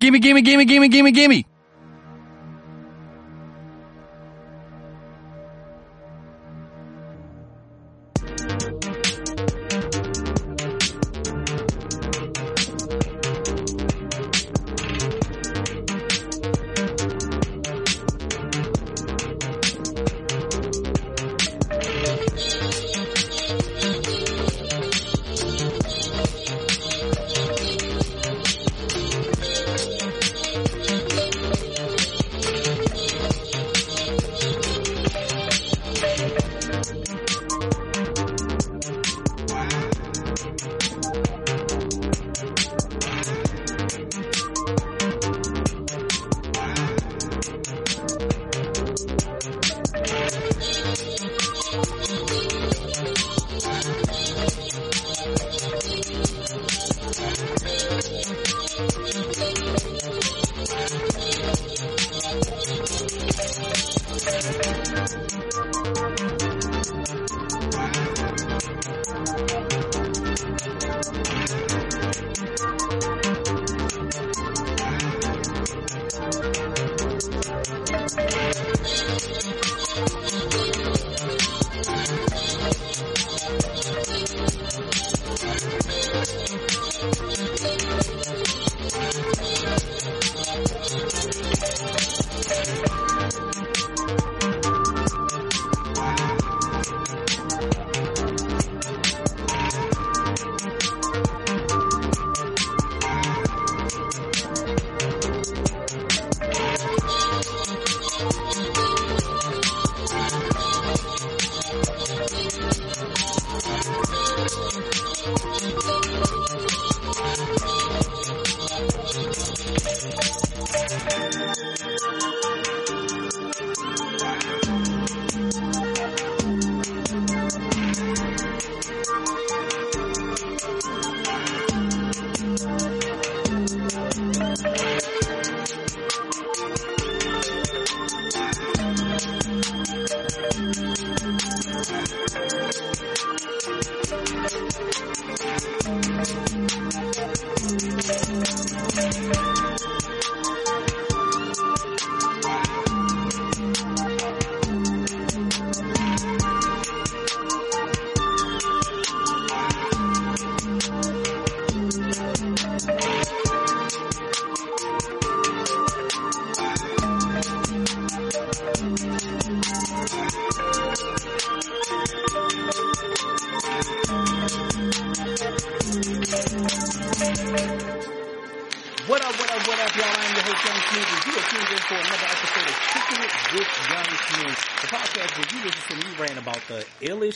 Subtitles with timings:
[0.00, 1.49] Gimme, gimme, gimme, gimme, gimme, gimme.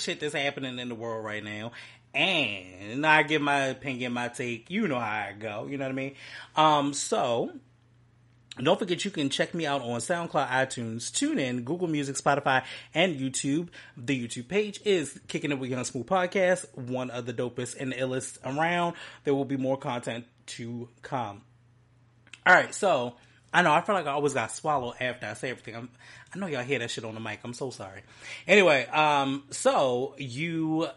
[0.04, 1.72] Shit that's happening in the world right now,
[2.15, 5.92] and I give my opinion, my take, you know how I go, you know what
[5.92, 6.15] I mean?
[6.54, 7.50] Um, so,
[8.62, 12.64] don't forget you can check me out on SoundCloud, iTunes, TuneIn, Google Music, Spotify,
[12.94, 13.69] and YouTube.
[13.97, 17.93] The YouTube page is Kicking It with Young Smooth Podcast, one of the dopest and
[17.93, 18.94] illest around.
[19.25, 21.43] There will be more content to come.
[22.47, 23.14] All right, so
[23.54, 25.76] I know I feel like I always got swallowed after I say everything.
[25.76, 25.88] I'm,
[26.34, 27.38] I know y'all hear that shit on the mic.
[27.44, 28.03] I'm so sorry.
[28.48, 30.88] Anyway, um, so you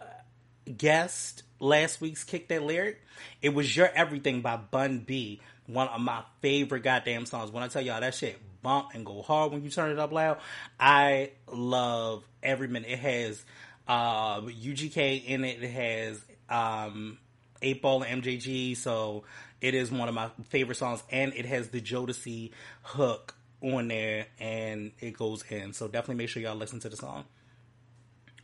[0.75, 2.99] guessed last week's kick that lyric.
[3.43, 7.51] It was your everything by Bun B, one of my favorite goddamn songs.
[7.51, 10.11] When I tell y'all that shit bump and go hard when you turn it up
[10.11, 10.39] loud,
[10.79, 12.89] I love every minute.
[12.89, 13.45] It has
[13.87, 15.61] uh, UGK in it.
[15.61, 16.19] It has
[16.49, 17.19] um,
[17.61, 19.25] 8 Ball and MJG, so
[19.61, 22.51] it is one of my favorite songs, and it has the Jodeci
[22.83, 25.73] hook on there, and it goes in.
[25.73, 27.25] So definitely make sure y'all listen to the song.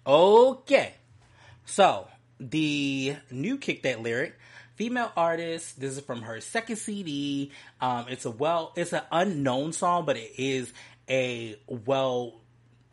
[0.06, 0.96] Okay,
[1.66, 2.08] so
[2.40, 4.38] the new kick that lyric,
[4.76, 5.80] female artist.
[5.80, 7.52] This is from her second CD.
[7.80, 10.74] Um, it's a well, it's an unknown song, but it is
[11.10, 12.42] a well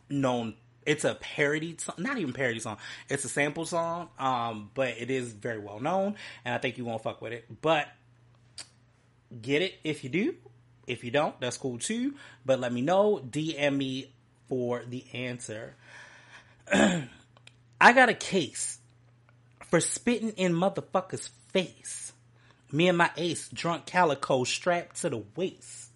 [0.09, 0.55] known
[0.87, 2.79] it's a parody song, not even parody song.
[3.09, 6.85] It's a sample song, um, but it is very well known, and I think you
[6.85, 7.45] won't fuck with it.
[7.61, 7.87] But
[9.41, 10.35] get it if you do.
[10.87, 12.15] If you don't, that's cool too.
[12.45, 13.21] But let me know.
[13.29, 14.13] DM me
[14.49, 15.77] for the answer.
[16.73, 18.79] I got a case
[19.69, 22.13] for spitting in motherfucker's face.
[22.73, 25.91] Me and my ace, drunk calico, strapped to the waist.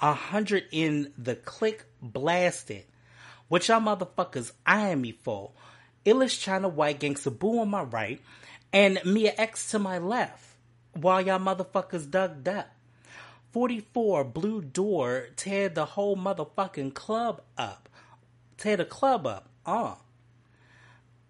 [0.00, 2.84] A hundred in the click blasted.
[3.48, 5.52] What y'all motherfuckers eyeing me for?
[6.04, 8.20] Illish China White Gangsta Boo on my right,
[8.72, 10.44] and Mia X to my left,
[10.94, 12.68] while y'all motherfuckers dug up.
[13.52, 17.88] 44 Blue Door tear the whole motherfucking club up.
[18.56, 19.48] Tear the club up.
[19.64, 19.94] Uh.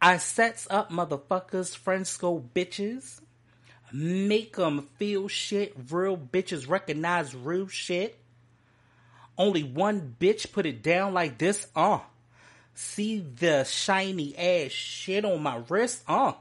[0.00, 3.20] I sets up motherfuckers, Fresco bitches.
[3.92, 5.74] Make them feel shit.
[5.90, 8.18] Real bitches recognize real shit.
[9.36, 11.66] Only one bitch put it down like this.
[11.74, 12.00] Uh.
[12.74, 16.02] See the shiny ass shit on my wrist.
[16.06, 16.32] Uh.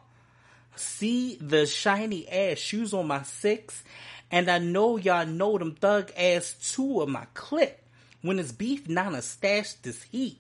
[0.80, 3.84] See the shiny ass shoes on my six.
[4.32, 7.82] And I know y'all know them thug ass two of my clip.
[8.22, 10.40] When it's beef, Nana stashed this heat.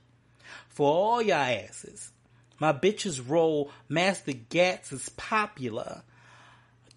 [0.70, 2.12] For all y'all asses.
[2.60, 6.02] My bitches roll Master Gats is popular.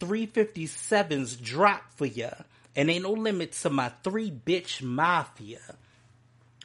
[0.01, 2.31] 357s drop for ya.
[2.75, 5.61] And ain't no limit to my three bitch mafia.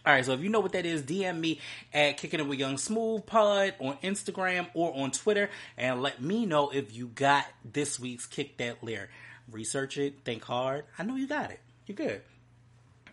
[0.06, 1.60] Alright, so if you know what that is, DM me
[1.92, 5.50] at Kicking It With Young Smooth Pod on Instagram or on Twitter
[5.80, 9.10] and let me know if you got this week's Kick That Lyric.
[9.52, 10.86] Research it, think hard.
[11.00, 11.60] I know you got it.
[11.88, 12.22] You're good.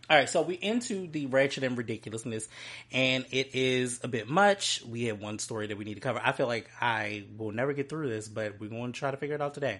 [0.07, 2.47] All right, so we into the ratchet and ridiculousness,
[2.91, 4.83] and it is a bit much.
[4.87, 6.21] We have one story that we need to cover.
[6.23, 9.17] I feel like I will never get through this, but we're going to try to
[9.17, 9.79] figure it out today.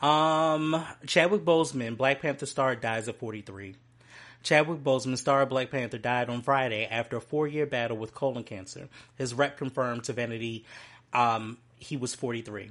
[0.00, 3.74] Um, Chadwick Boseman, Black Panther star, dies at 43.
[4.48, 8.44] Chadwick Boseman, star of Black Panther, died on Friday after a four-year battle with colon
[8.44, 8.88] cancer.
[9.16, 10.64] His rep confirmed to Vanity
[11.12, 12.70] um, he was 43.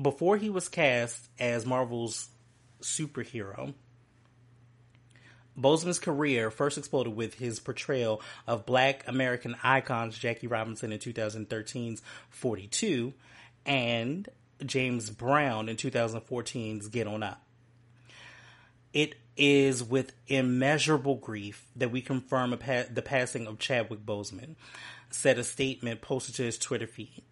[0.00, 2.28] Before he was cast as Marvel's
[2.80, 3.74] superhero,
[5.58, 12.02] Boseman's career first exploded with his portrayal of black American icons Jackie Robinson in 2013's
[12.30, 13.12] 42
[13.66, 14.28] and
[14.64, 17.42] James Brown in 2014's Get On Up.
[18.92, 24.56] It is with immeasurable grief that we confirm pa- the passing of Chadwick Boseman,
[25.10, 27.22] said a statement posted to his Twitter feed.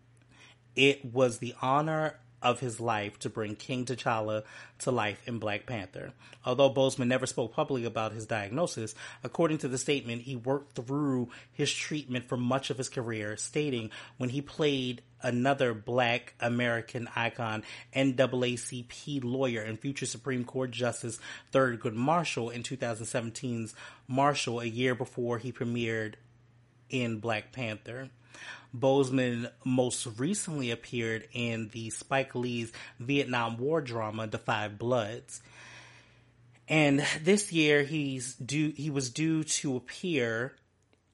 [0.75, 4.45] It was the honor of his life to bring King T'Challa
[4.81, 6.13] to life in Black Panther.
[6.45, 8.95] Although Boseman never spoke publicly about his diagnosis,
[9.25, 13.91] according to the statement, he worked through his treatment for much of his career, stating
[14.19, 21.19] when he played another black American icon, NAACP lawyer and future Supreme Court Justice
[21.53, 23.75] Thurgood Marshall in 2017's
[24.07, 26.15] Marshall, a year before he premiered
[26.91, 28.11] in Black Panther.
[28.77, 35.41] Boseman most recently appeared in the Spike Lee's Vietnam War drama The Five Bloods.
[36.69, 40.57] And this year he's due he was due to appear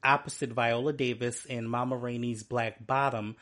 [0.03, 3.35] opposite Viola Davis in Mama Rainey's Black Bottom,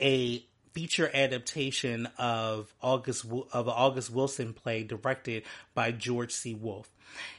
[0.00, 6.54] a feature adaptation of August of August Wilson play directed by George C.
[6.54, 6.90] Wolfe.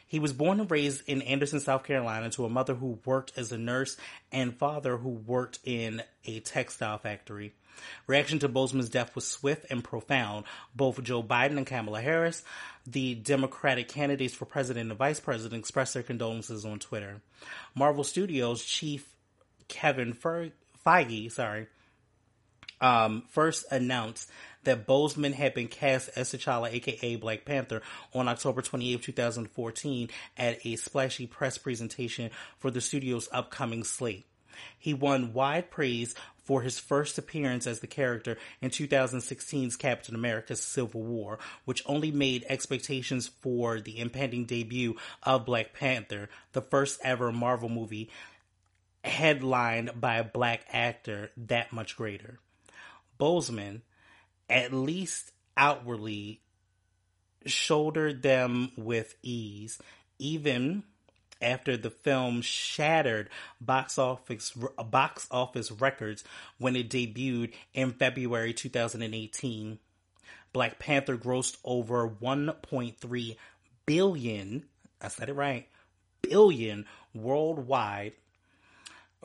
[0.08, 3.52] He was born and raised in Anderson, South Carolina, to a mother who worked as
[3.52, 3.98] a nurse
[4.32, 7.54] and father who worked in a textile factory.
[8.08, 10.46] Reaction to Boseman's death was swift and profound.
[10.76, 12.44] Both Joe Biden and Kamala Harris,
[12.88, 17.22] the Democratic candidates for president and vice president, expressed their condolences on Twitter.
[17.74, 19.06] Marvel Studios chief
[19.68, 21.68] Kevin Feige, sorry,
[22.82, 24.30] um, first announced
[24.66, 27.82] that Boseman had been cast as T'Challa, aka Black Panther,
[28.14, 34.26] on October 28, 2014 at a splashy press presentation for the studio's upcoming slate.
[34.78, 40.56] He won wide praise for his first appearance as the character in 2016's Captain America
[40.56, 47.00] Civil War, which only made expectations for the impending debut of Black Panther, the first
[47.04, 48.10] ever Marvel movie
[49.04, 52.40] headlined by a black actor, that much greater.
[53.20, 53.82] Boseman,
[54.50, 56.42] at least outwardly,
[57.46, 59.80] shouldered them with ease,
[60.20, 60.84] even
[61.42, 64.52] after the film shattered box office
[64.90, 66.24] box office records
[66.58, 69.80] when it debuted in February 2018.
[70.54, 73.38] Black Panther grossed over 1.3
[73.86, 74.64] billion,
[75.02, 75.68] I said it right,
[76.22, 78.14] billion worldwide,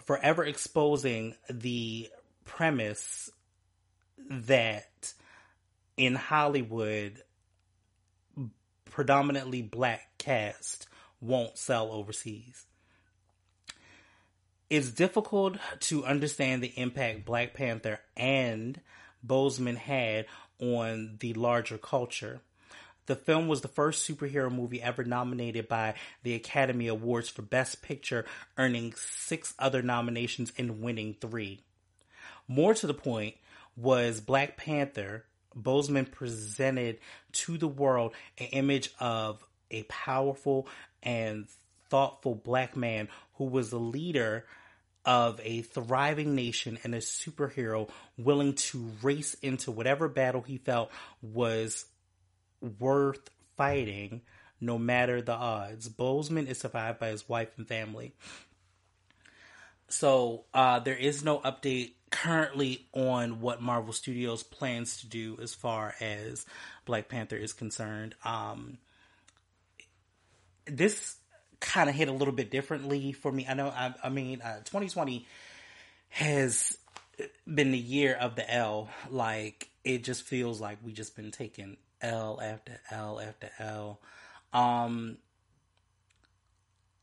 [0.03, 2.09] forever exposing the
[2.45, 3.31] premise
[4.29, 4.90] that
[6.01, 7.23] in Hollywood,
[8.87, 10.89] predominantly black cast
[11.21, 12.65] won't sell overseas.
[14.71, 18.81] It's difficult to understand the impact Black Panther and
[19.27, 20.25] Boseman had
[20.59, 22.41] on the larger culture.
[23.05, 27.83] The film was the first superhero movie ever nominated by the Academy Awards for Best
[27.83, 28.25] Picture,
[28.57, 31.61] earning six other nominations and winning three.
[32.49, 33.35] More to the point,
[33.77, 35.27] was Black Panther,
[35.57, 36.99] Boseman presented
[37.33, 40.69] to the world an image of a powerful
[41.03, 41.47] and
[41.89, 44.47] thoughtful black man who was the leader
[45.05, 47.89] of a thriving nation and a superhero
[48.19, 50.91] willing to race into whatever battle he felt
[51.23, 51.87] was
[52.79, 54.21] worth fighting,
[54.61, 55.89] no matter the odds.
[55.89, 58.13] Boseman is survived by his wife and family.
[59.89, 65.55] So uh, there is no update currently on what Marvel Studios plans to do as
[65.55, 66.45] far as
[66.85, 68.15] Black Panther is concerned.
[68.25, 68.79] Um,
[70.67, 71.17] this
[71.61, 73.47] kind of hit a little bit differently for me.
[73.49, 75.27] I know, I, I mean, uh, 2020
[76.09, 76.77] has
[77.47, 78.89] been the year of the L.
[79.11, 84.01] Like, it just feels like we just been taking L after L after L.
[84.53, 85.19] Um,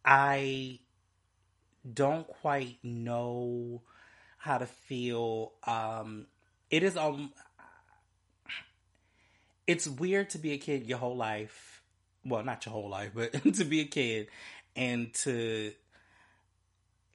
[0.03, 0.79] I
[1.91, 3.81] don't quite know
[4.47, 5.51] how to feel.
[5.65, 6.25] Um,
[6.71, 7.31] it is um,
[9.67, 11.83] it's weird to be a kid your whole life.
[12.25, 14.27] Well, not your whole life, but to be a kid
[14.75, 15.73] and to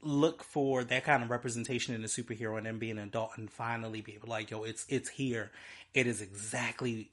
[0.02, 3.50] look for that kind of representation in a superhero and then be an adult and
[3.50, 5.50] finally be able like, yo, it's it's here.
[5.94, 7.10] It is exactly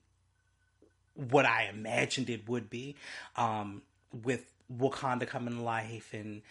[1.14, 2.96] what I imagined it would be.
[3.36, 3.82] Um,
[4.24, 4.46] with
[4.76, 6.42] Wakanda coming to life and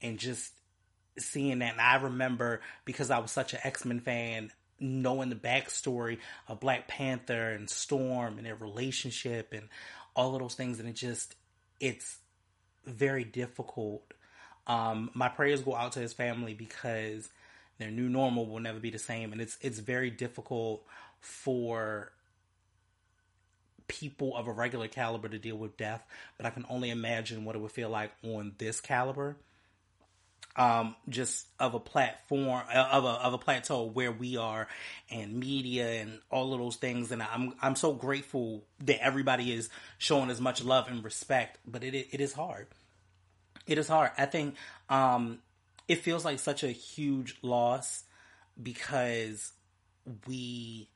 [0.00, 0.52] and just
[1.20, 1.72] seeing that.
[1.72, 6.60] And I remember because I was such an X Men fan, knowing the backstory of
[6.60, 9.68] Black Panther and Storm and their relationship and
[10.14, 11.34] all of those things, and it just
[11.80, 12.18] it's
[12.84, 14.02] very difficult.
[14.66, 17.28] Um, my prayers go out to his family because
[17.78, 20.84] their new normal will never be the same, and it's it's very difficult
[21.20, 22.12] for
[23.86, 26.04] people of a regular caliber to deal with death.
[26.36, 29.36] But I can only imagine what it would feel like on this caliber
[30.58, 34.66] um, just of a platform uh, of a of a plateau where we are
[35.08, 37.12] and media and all of those things.
[37.12, 41.84] And I'm I'm so grateful that everybody is showing as much love and respect but
[41.84, 42.66] it it is hard.
[43.66, 44.10] It is hard.
[44.18, 44.56] I think
[44.88, 45.38] um,
[45.86, 48.02] it feels like such a huge loss
[48.60, 49.52] because
[50.26, 50.88] we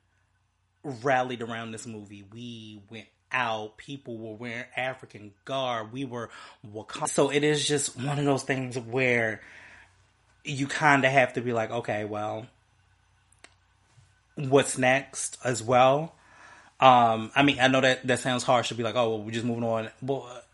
[0.83, 2.25] rallied around this movie.
[2.33, 3.77] We went out.
[3.77, 5.93] People were wearing African garb.
[5.93, 6.31] We were
[6.67, 7.09] Wakanda.
[7.09, 9.41] So it is just one of those things where
[10.45, 12.47] you kind of have to be like, okay, well,
[14.35, 16.15] what's next as well?
[16.81, 19.31] Um, I mean, I know that that sounds harsh to be like, oh, well, we're
[19.31, 19.89] just moving on.
[20.03, 20.47] But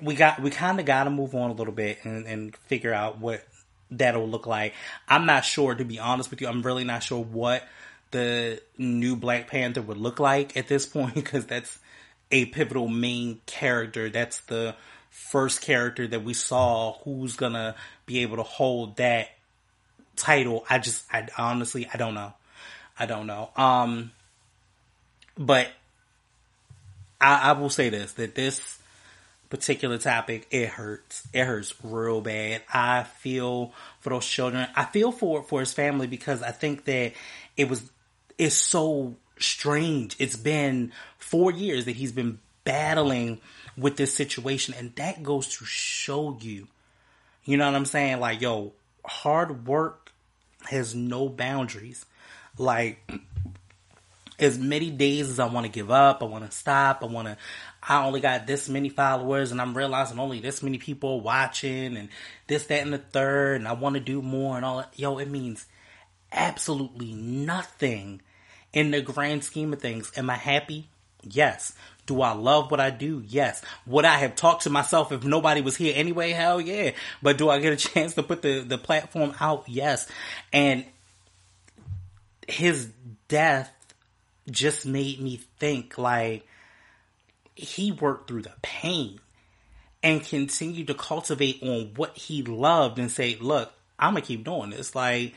[0.00, 2.94] we got we kind of got to move on a little bit and, and figure
[2.94, 3.46] out what
[3.90, 4.74] that'll look like.
[5.06, 6.48] I'm not sure, to be honest with you.
[6.48, 7.66] I'm really not sure what
[8.10, 11.78] the new Black Panther would look like at this point because that's
[12.30, 14.10] a pivotal main character.
[14.10, 14.74] That's the
[15.10, 17.74] first character that we saw who's gonna
[18.06, 19.30] be able to hold that
[20.16, 20.64] title.
[20.68, 22.32] I just, I honestly, I don't know.
[22.98, 23.50] I don't know.
[23.56, 24.10] Um,
[25.36, 25.68] but
[27.20, 28.78] I, I will say this, that this
[29.50, 31.26] particular topic, it hurts.
[31.32, 32.62] It hurts real bad.
[32.72, 34.68] I feel for those children.
[34.74, 37.12] I feel for, for his family because I think that
[37.56, 37.90] it was
[38.38, 40.16] is so strange.
[40.18, 43.40] It's been four years that he's been battling
[43.76, 46.68] with this situation, and that goes to show you,
[47.44, 48.20] you know what I'm saying?
[48.20, 48.72] Like, yo,
[49.04, 50.12] hard work
[50.64, 52.04] has no boundaries.
[52.58, 53.10] Like,
[54.38, 57.28] as many days as I want to give up, I want to stop, I want
[57.28, 57.36] to,
[57.82, 62.08] I only got this many followers and I'm realizing only this many people watching and
[62.46, 64.98] this, that, and the third, and I want to do more and all that.
[64.98, 65.66] Yo, it means
[66.32, 68.20] absolutely nothing
[68.72, 70.88] in the grand scheme of things, am I happy?
[71.22, 71.74] Yes.
[72.06, 73.22] Do I love what I do?
[73.26, 73.62] Yes.
[73.86, 76.30] Would I have talked to myself if nobody was here anyway?
[76.30, 76.92] Hell yeah.
[77.22, 79.64] But do I get a chance to put the, the platform out?
[79.68, 80.08] Yes.
[80.52, 80.84] And
[82.46, 82.88] his
[83.28, 83.70] death
[84.50, 86.46] just made me think like
[87.54, 89.20] he worked through the pain
[90.02, 94.70] and continued to cultivate on what he loved and say, look, I'm gonna keep doing
[94.70, 94.94] this.
[94.94, 95.34] Like,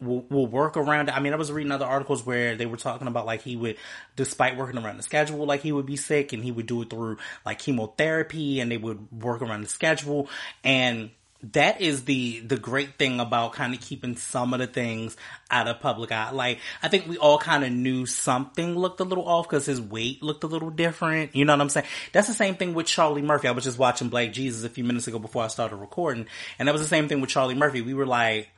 [0.00, 1.16] will, will work around it.
[1.16, 3.76] I mean, I was reading other articles where they were talking about like he would,
[4.16, 6.90] despite working around the schedule, like he would be sick and he would do it
[6.90, 10.28] through like chemotherapy and they would work around the schedule.
[10.64, 11.10] And
[11.42, 15.16] that is the the great thing about kind of keeping some of the things
[15.50, 16.30] out of public eye.
[16.30, 19.80] Like I think we all kind of knew something looked a little off because his
[19.80, 21.34] weight looked a little different.
[21.34, 21.86] You know what I'm saying?
[22.12, 23.48] That's the same thing with Charlie Murphy.
[23.48, 26.26] I was just watching Black Jesus a few minutes ago before I started recording,
[26.58, 27.80] and that was the same thing with Charlie Murphy.
[27.80, 28.50] We were like,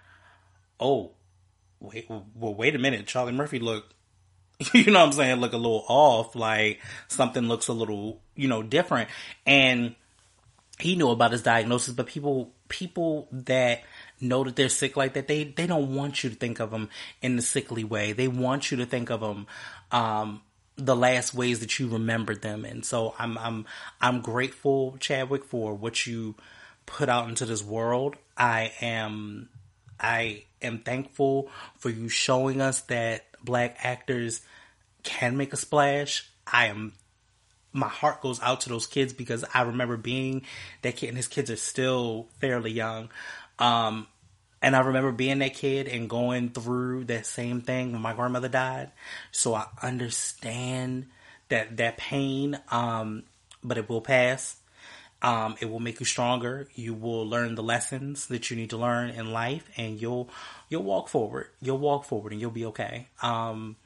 [0.80, 1.12] oh,
[1.82, 3.92] wait, well, wait a minute, Charlie Murphy look,
[4.72, 8.48] you know what I'm saying, look a little off, like something looks a little, you
[8.48, 9.10] know, different.
[9.46, 9.94] And
[10.78, 13.82] he knew about his diagnosis, but people, people that
[14.20, 16.88] know that they're sick like that, they, they don't want you to think of them
[17.20, 18.12] in the sickly way.
[18.12, 19.46] They want you to think of them,
[19.90, 20.42] um,
[20.76, 22.64] the last ways that you remembered them.
[22.64, 23.66] And so I'm, I'm,
[24.00, 26.34] I'm grateful, Chadwick, for what you
[26.86, 28.16] put out into this world.
[28.36, 29.48] I am,
[30.02, 34.40] I am thankful for you showing us that black actors
[35.02, 36.28] can make a splash.
[36.46, 36.92] I am
[37.72, 40.42] my heart goes out to those kids because I remember being
[40.82, 43.08] that kid, and his kids are still fairly young.
[43.58, 44.06] Um,
[44.60, 48.48] and I remember being that kid and going through that same thing when my grandmother
[48.48, 48.92] died.
[49.32, 51.06] So I understand
[51.48, 53.24] that that pain, um,
[53.64, 54.56] but it will pass.
[55.22, 56.66] Um, it will make you stronger.
[56.74, 60.28] You will learn the lessons that you need to learn in life, and you'll
[60.68, 61.46] you'll walk forward.
[61.60, 63.06] You'll walk forward, and you'll be okay.
[63.22, 63.76] Um,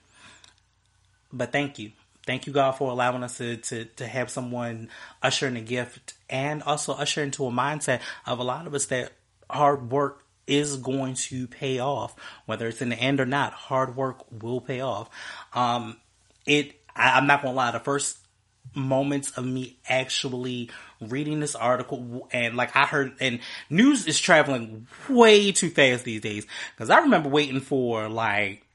[1.31, 1.93] but thank you,
[2.25, 4.89] thank you, God, for allowing us to to, to have someone
[5.23, 8.87] usher in a gift, and also usher into a mindset of a lot of us
[8.87, 9.13] that
[9.51, 12.15] hard work is going to pay off,
[12.47, 13.53] whether it's in the end or not.
[13.53, 15.11] Hard work will pay off.
[15.53, 15.99] Um,
[16.47, 16.81] it.
[16.95, 17.73] I, I'm not gonna lie.
[17.73, 18.26] The first
[18.75, 20.71] moments of me actually
[21.01, 26.21] reading this article and like I heard and news is traveling way too fast these
[26.21, 26.47] days.
[26.75, 28.67] Because I remember waiting for like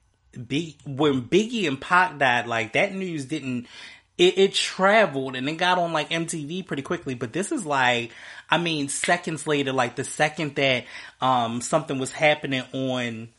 [0.48, 3.68] big when Biggie and Pac died like that news didn't
[4.18, 7.16] it, it traveled and it got on like MTV pretty quickly.
[7.16, 8.12] But this is like
[8.50, 10.86] I mean seconds later like the second that
[11.22, 13.30] um something was happening on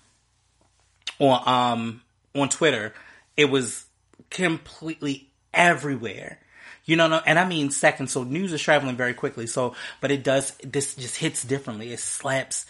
[1.18, 2.02] on um
[2.34, 2.94] on Twitter
[3.36, 3.84] it was
[4.30, 6.38] completely everywhere
[6.84, 8.12] you know, and I mean seconds.
[8.12, 9.46] So news is traveling very quickly.
[9.46, 10.52] So, but it does.
[10.64, 11.92] This just hits differently.
[11.92, 12.66] It slaps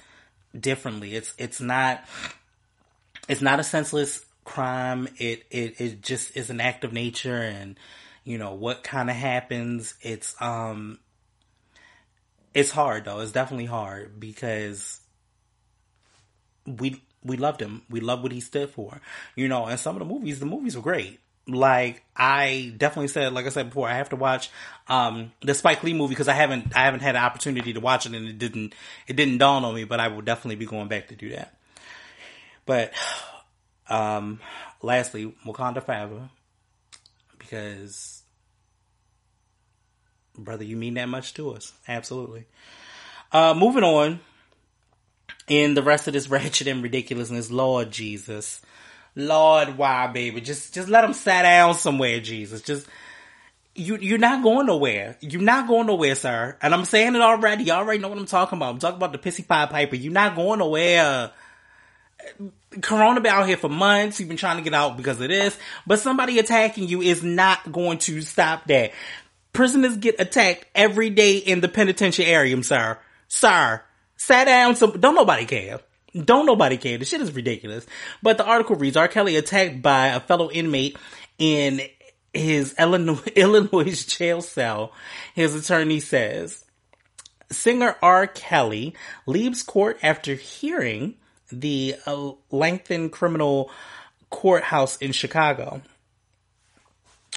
[0.59, 1.15] differently.
[1.15, 2.05] It's it's not.
[3.29, 5.09] It's not a senseless crime.
[5.17, 7.79] It it it just is an act of nature, and
[8.25, 9.95] you know what kind of happens.
[10.03, 10.99] It's um.
[12.53, 13.21] It's hard though.
[13.21, 15.01] It's definitely hard because
[16.67, 17.81] we we loved him.
[17.89, 19.01] We loved what he stood for.
[19.37, 23.32] You know, and some of the movies, the movies were great like I definitely said,
[23.32, 24.50] like I said before, I have to watch
[24.88, 28.06] um, the Spike Lee movie because I haven't I haven't had an opportunity to watch
[28.06, 28.75] it and it didn't
[29.06, 31.56] it didn't dawn on me, but I will definitely be going back to do that.
[32.64, 32.92] But
[33.88, 34.40] um,
[34.82, 36.30] lastly, Wakanda Forever
[37.38, 38.22] because
[40.37, 42.46] brother, you mean that much to us, absolutely.
[43.32, 44.20] Uh, moving on
[45.48, 48.61] in the rest of this ratchet and ridiculousness, Lord Jesus.
[49.14, 50.40] Lord, why, baby?
[50.40, 52.62] Just, just let them sit down somewhere, Jesus.
[52.62, 52.87] Just,
[53.75, 55.16] you, you're not going nowhere.
[55.20, 56.57] You're not going nowhere, sir.
[56.62, 57.64] And I'm saying it already.
[57.64, 58.75] You already know what I'm talking about.
[58.75, 59.96] I'm talking about the pissy pie piper.
[59.96, 61.31] You're not going nowhere.
[62.81, 64.18] Corona been out here for months.
[64.18, 67.70] You've been trying to get out because of this, but somebody attacking you is not
[67.70, 68.92] going to stop that.
[69.53, 72.98] Prisoners get attacked every day in the penitentiary, sir.
[73.29, 73.83] Sir,
[74.16, 74.77] sat down.
[74.77, 75.81] Some don't nobody care.
[76.14, 76.98] Don't nobody care.
[76.98, 77.87] The shit is ridiculous.
[78.22, 79.09] But the article reads, R.
[79.09, 80.98] Kelly attacked by a fellow inmate
[81.38, 81.81] in
[82.35, 84.92] his Illinois, Illinois jail cell.
[85.35, 86.64] His attorney says,
[87.51, 88.27] singer R.
[88.27, 88.94] Kelly
[89.27, 91.14] leaves court after hearing
[91.51, 93.70] the uh, Leighton criminal
[94.31, 95.83] courthouse in Chicago.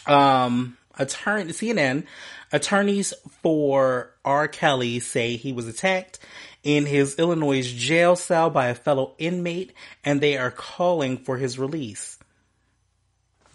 [0.06, 2.06] Um, attorney, CNN,
[2.52, 4.48] attorneys for R.
[4.48, 6.20] Kelly say he was attacked
[6.66, 9.72] in his Illinois jail cell by a fellow inmate
[10.04, 12.18] and they are calling for his release.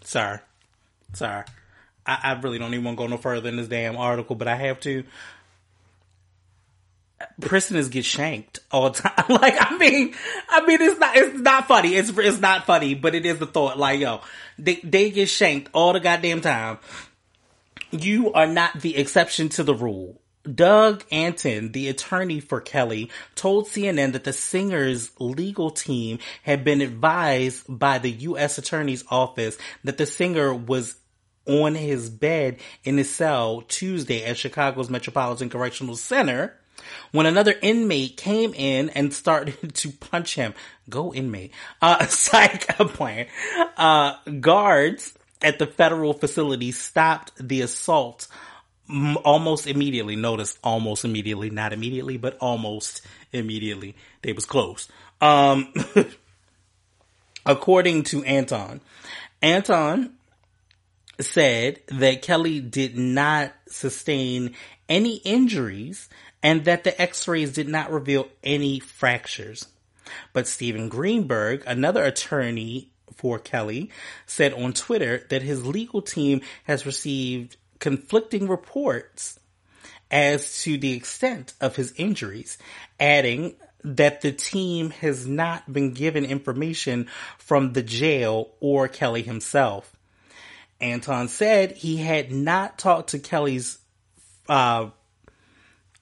[0.05, 0.39] Sorry.
[1.13, 1.45] Sorry.
[2.07, 4.49] I, I really don't even want to go no further in this damn article, but
[4.49, 5.05] I have to.
[7.41, 9.25] Prisoners get shanked all the time.
[9.29, 10.15] Like, I mean,
[10.49, 11.97] I mean, it's not, it's not funny.
[11.97, 13.77] It's, it's not funny, but it is the thought.
[13.77, 14.21] Like, yo,
[14.57, 16.79] they, they get shanked all the goddamn time.
[17.91, 20.20] You are not the exception to the rule.
[20.43, 26.81] Doug Anton, the attorney for Kelly, told CNN that the singer's legal team had been
[26.81, 28.57] advised by the U.S.
[28.57, 30.97] Attorney's Office that the singer was
[31.47, 36.55] on his bed in his cell Tuesday at Chicago's Metropolitan Correctional Center
[37.13, 40.55] when another inmate came in and started to punch him.
[40.89, 41.53] Go inmate.
[41.83, 43.27] Uh, psych, plan.
[43.77, 48.29] Uh, guards at the federal facility stopped the assault
[49.25, 50.17] almost immediately.
[50.17, 53.97] Notice almost immediately, not immediately, but almost immediately.
[54.23, 54.89] They was close.
[55.21, 55.73] Um,
[57.47, 58.81] according to Anton,
[59.43, 60.15] Anton
[61.21, 64.55] said that Kelly did not sustain
[64.89, 66.09] any injuries
[66.43, 69.67] and that the x-rays did not reveal any fractures.
[70.33, 73.91] But Stephen Greenberg, another attorney for Kelly,
[74.27, 79.41] said on Twitter that his legal team has received conflicting reports
[80.11, 82.59] as to the extent of his injuries,
[82.99, 89.97] adding that the team has not been given information from the jail or Kelly himself.
[90.81, 93.79] Anton said he had not talked to Kelly's
[94.49, 94.91] uh,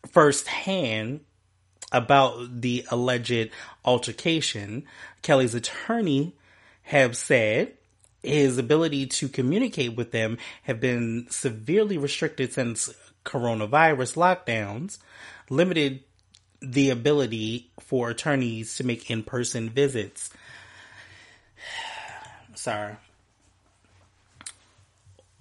[0.08, 1.20] firsthand
[1.92, 3.50] about the alleged
[3.84, 4.84] altercation.
[5.22, 6.36] Kelly's attorney
[6.82, 7.77] have said
[8.22, 12.92] his ability to communicate with them have been severely restricted since
[13.24, 14.98] coronavirus lockdowns
[15.50, 16.02] limited
[16.60, 20.30] the ability for attorneys to make in-person visits.
[22.54, 22.96] Sorry.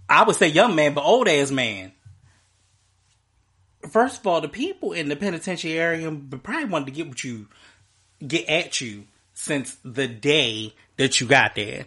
[0.10, 1.92] I would say young man, but old ass man.
[3.90, 6.04] First of all, the people in the penitentiary
[6.44, 7.48] probably wanted to get what you
[8.26, 11.86] get at you since the day that you got there.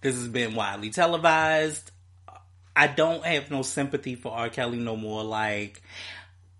[0.00, 1.90] This has been widely televised.
[2.74, 4.50] I don't have no sympathy for R.
[4.50, 5.24] Kelly no more.
[5.24, 5.82] Like,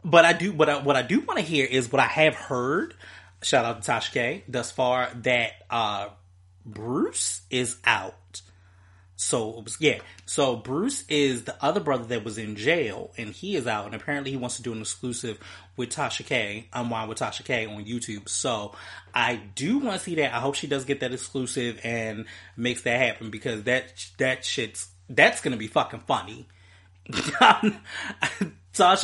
[0.05, 0.53] but I do.
[0.53, 2.95] What I, what I do want to hear is what I have heard.
[3.43, 4.45] Shout out to Tasha K.
[4.49, 6.09] Thus far, that uh,
[6.65, 8.41] Bruce is out.
[9.17, 13.67] So yeah, so Bruce is the other brother that was in jail, and he is
[13.67, 15.39] out, and apparently he wants to do an exclusive
[15.77, 16.69] with Tasha K.
[16.73, 18.29] I'm Unwine with Tasha K on YouTube.
[18.29, 18.75] So
[19.15, 20.35] I do want to see that.
[20.35, 24.89] I hope she does get that exclusive and makes that happen because that that shit's
[25.09, 26.49] that's gonna be fucking funny.
[27.09, 27.79] Tasha,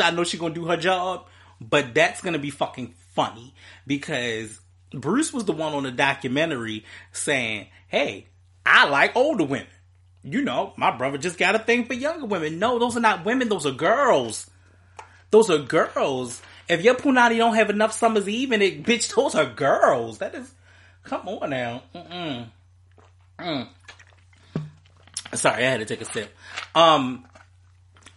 [0.05, 1.27] I know she's gonna do her job,
[1.61, 3.55] but that's gonna be fucking funny
[3.87, 4.59] because
[4.93, 8.29] Bruce was the one on the documentary saying, "Hey,
[8.67, 9.67] I like older women."
[10.25, 12.61] You know, my brother just got a thing for younger women.
[12.61, 13.49] No, those are not women.
[13.49, 14.49] Those are girls.
[15.31, 16.41] Those are girls.
[16.73, 20.19] If your punani don't have enough summers even, it bitch, those are girls.
[20.19, 20.51] That is,
[21.05, 21.83] come on now.
[21.95, 22.47] Mm-mm.
[23.39, 23.69] Mm.
[25.35, 26.35] Sorry, I had to take a sip.
[26.75, 27.27] Um,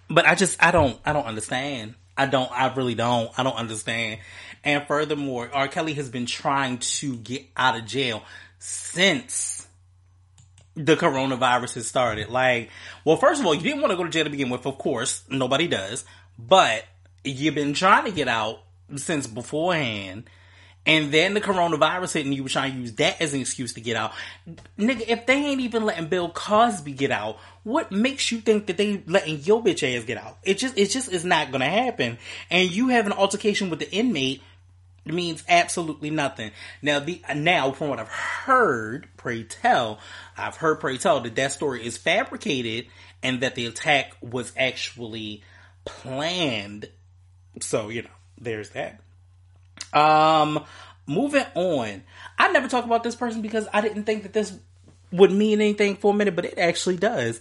[0.09, 1.95] but I just, I don't, I don't understand.
[2.17, 3.29] I don't, I really don't.
[3.37, 4.19] I don't understand.
[4.63, 5.67] And furthermore, R.
[5.67, 8.23] Kelly has been trying to get out of jail
[8.59, 9.67] since
[10.75, 12.29] the coronavirus has started.
[12.29, 12.69] Like,
[13.03, 14.77] well, first of all, you didn't want to go to jail to begin with, of
[14.77, 15.23] course.
[15.29, 16.05] Nobody does.
[16.37, 16.85] But
[17.27, 18.59] you've been trying to get out
[18.95, 20.29] since beforehand.
[20.88, 23.73] And then the coronavirus hit and you were trying to use that as an excuse
[23.73, 24.11] to get out.
[24.77, 28.77] Nigga, if they ain't even letting Bill Cosby get out, what makes you think that
[28.77, 30.38] they letting your bitch ass get out?
[30.43, 32.19] It just, it just is not gonna happen.
[32.51, 34.43] And you have an altercation with the inmate
[35.05, 36.51] means absolutely nothing.
[36.81, 39.99] Now, the, now from what I've heard, pray tell,
[40.38, 42.88] I've heard pray tell that that story is fabricated
[43.21, 45.43] and that the attack was actually
[45.83, 46.89] planned.
[47.61, 49.01] So, you know, there's that.
[49.93, 50.63] Um,
[51.07, 52.03] moving on.
[52.37, 54.57] I never talk about this person because I didn't think that this
[55.11, 57.39] would mean anything for a minute, but it actually does.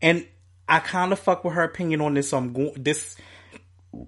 [0.00, 0.26] And
[0.68, 2.30] I kind of fuck with her opinion on this.
[2.30, 3.16] So I'm going this.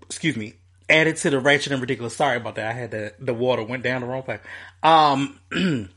[0.04, 0.54] Excuse me.
[0.88, 2.16] Added to the ratchet and ridiculous.
[2.16, 2.66] Sorry about that.
[2.66, 4.44] I had the the water went down the wrong pipe.
[4.82, 5.40] Um,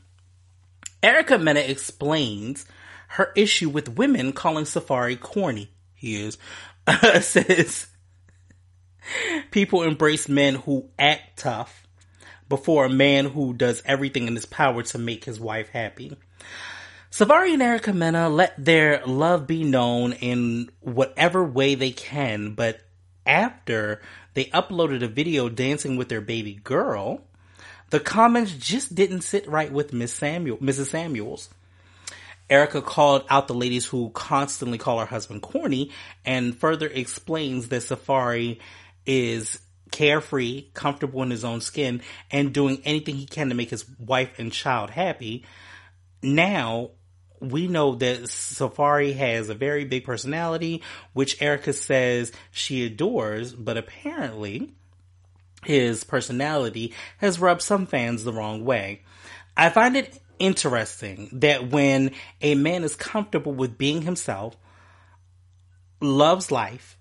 [1.02, 2.66] Erica Mena explains
[3.08, 5.70] her issue with women calling Safaree corny.
[5.94, 6.38] He is
[7.20, 7.86] says
[9.50, 11.86] people embrace men who act tough
[12.48, 16.16] before a man who does everything in his power to make his wife happy.
[17.10, 22.80] Safaree and Erica Mena let their love be known in whatever way they can, but
[23.24, 24.02] after
[24.34, 27.22] they uploaded a video dancing with their baby girl,
[27.90, 30.86] the comments just didn't sit right with Miss Samuel, Mrs.
[30.86, 31.48] Samuels.
[32.48, 35.90] Erica called out the ladies who constantly call her husband corny
[36.24, 38.60] and further explains that Safaree
[39.06, 43.88] is carefree, comfortable in his own skin, and doing anything he can to make his
[43.98, 45.44] wife and child happy.
[46.22, 46.90] Now,
[47.40, 53.76] we know that Safaree has a very big personality, which Erica says she adores, but
[53.76, 54.74] apparently
[55.64, 59.02] his personality has rubbed some fans the wrong way.
[59.56, 64.56] I find it interesting that when a man is comfortable with being himself,
[66.00, 66.95] loves life,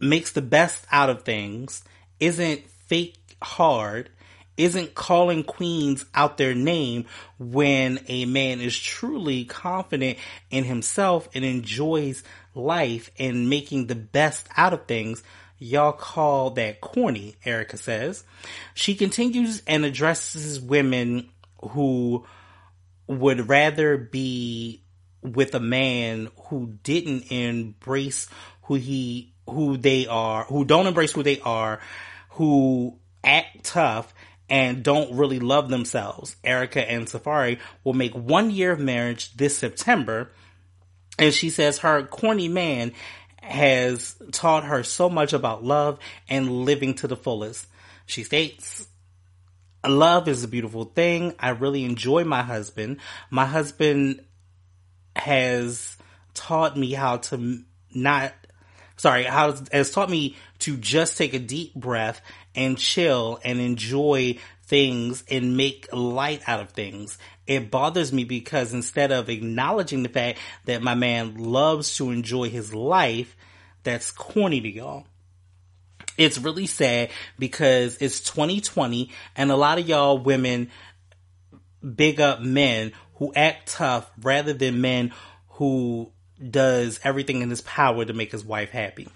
[0.00, 1.82] makes the best out of things,
[2.20, 4.10] isn't fake hard,
[4.56, 7.06] isn't calling queens out their name
[7.38, 10.18] when a man is truly confident
[10.50, 15.22] in himself and enjoys life and making the best out of things.
[15.58, 18.24] Y'all call that corny, Erica says.
[18.74, 21.30] She continues and addresses women
[21.70, 22.26] who
[23.06, 24.82] would rather be
[25.22, 28.28] with a man who didn't embrace
[28.62, 31.80] who he who they are, who don't embrace who they are,
[32.30, 34.12] who act tough
[34.48, 36.36] and don't really love themselves.
[36.42, 40.30] Erica and Safaree will make one year of marriage this September.
[41.18, 42.92] And she says her corny man
[43.42, 47.66] has taught her so much about love and living to the fullest.
[48.06, 48.86] She states,
[49.86, 51.34] Love is a beautiful thing.
[51.38, 52.98] I really enjoy my husband.
[53.30, 54.24] My husband
[55.14, 55.96] has
[56.34, 57.62] taught me how to
[57.94, 58.32] not
[58.98, 62.20] sorry, how has taught me to just take a deep breath
[62.54, 67.16] and chill and enjoy things and make light out of things.
[67.46, 72.50] It bothers me because instead of acknowledging the fact that my man loves to enjoy
[72.50, 73.34] his life,
[73.82, 75.06] that's corny to y'all.
[76.18, 80.70] It's really sad because it's 2020 and a lot of y'all women
[81.94, 85.12] big up men who act tough rather than men
[85.50, 86.12] who
[86.50, 89.08] does everything in his power to make his wife happy.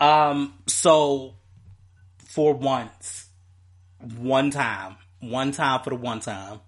[0.00, 1.34] Um, so
[2.18, 3.26] for once,
[4.16, 6.60] one time, one time for the one time,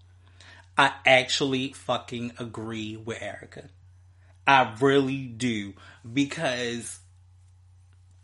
[0.77, 3.69] I actually fucking agree with Erica.
[4.47, 5.75] I really do
[6.11, 6.99] because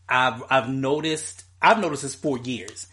[0.08, 2.86] I've I've noticed I've noticed this for years.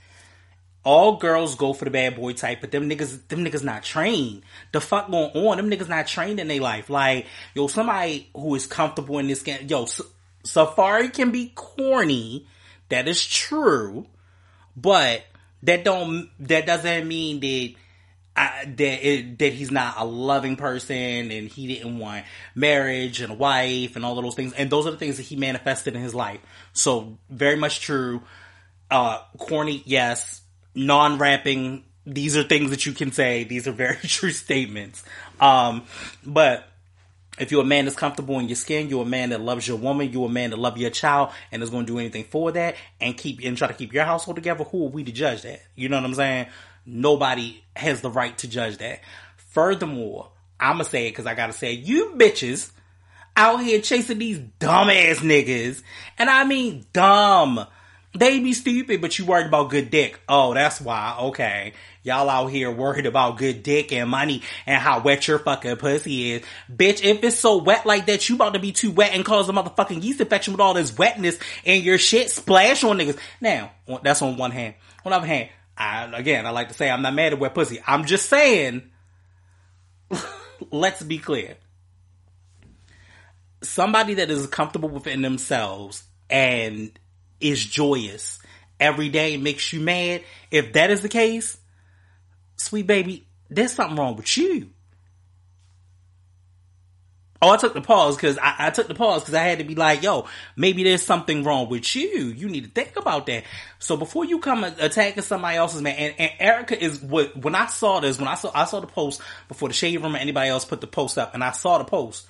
[0.86, 4.43] All girls go for the bad boy type, but them niggas them niggas not trained.
[4.71, 5.58] The fuck going on?
[5.58, 6.89] Them niggas not trained in their life.
[6.89, 9.67] Like yo, somebody who is comfortable in this game.
[9.67, 10.02] Yo, S-
[10.43, 12.48] Safaree can be corny.
[12.89, 14.06] That is true,
[14.78, 15.24] but
[15.63, 17.76] that don't that doesn't mean that
[18.38, 23.32] I, that it, that he's not a loving person and he didn't want marriage and
[23.32, 24.54] a wife and all of those things.
[24.54, 26.41] And those are the things that he manifested in his life.
[26.74, 28.21] So very much true.
[28.91, 30.41] Uh, corny, yes.
[30.76, 33.44] Non-rapping, these are things that you can say.
[33.44, 35.04] These are very true statements.
[35.40, 35.86] Um,
[36.26, 36.68] but
[37.38, 39.78] if you're a man that's comfortable in your skin, you're a man that loves your
[39.78, 42.52] woman, you're a man that loves your child and is going to do anything for
[42.54, 45.42] that and keep and try to keep your household together, who are we to judge
[45.42, 45.62] that?
[45.76, 46.48] You know what I'm saying?
[46.86, 49.02] Nobody has the right to judge that.
[49.38, 52.72] Furthermore, I'ma say it because I gotta say, you bitches
[53.36, 55.82] out here chasing these dumbass niggas,
[56.18, 57.66] and I mean dumb.
[58.15, 60.17] They be stupid, but you worried about good dick.
[60.30, 61.17] Oh, that's why.
[61.19, 61.73] Okay.
[62.01, 66.32] Y'all out here worried about good dick and money and how wet your fucking pussy
[66.32, 66.43] is.
[66.71, 69.49] Bitch, if it's so wet like that, you about to be too wet and cause
[69.49, 73.17] a motherfucking yeast infection with all this wetness and your shit splash on niggas.
[73.41, 74.75] Now, that's on one hand.
[75.04, 77.54] On the other hand, I, again, I like to say I'm not mad at wet
[77.54, 77.82] pussy.
[77.86, 78.84] I'm just saying,
[80.71, 81.58] let's be clear.
[83.62, 86.97] Somebody that is comfortable within themselves and
[87.39, 88.39] is joyous
[88.80, 90.24] every day makes you mad.
[90.52, 91.58] If that is the case,
[92.58, 94.69] sweet baby, there's something wrong with you.
[97.41, 99.65] Oh, I took the pause because I, I, took the pause because I had to
[99.65, 102.28] be like, yo, maybe there's something wrong with you.
[102.28, 103.43] You need to think about that.
[103.78, 107.67] So before you come attacking somebody else's man, and, and Erica is what when I
[107.67, 110.50] saw this, when I saw I saw the post before the shade room or anybody
[110.50, 112.26] else put the post up, and I saw the post,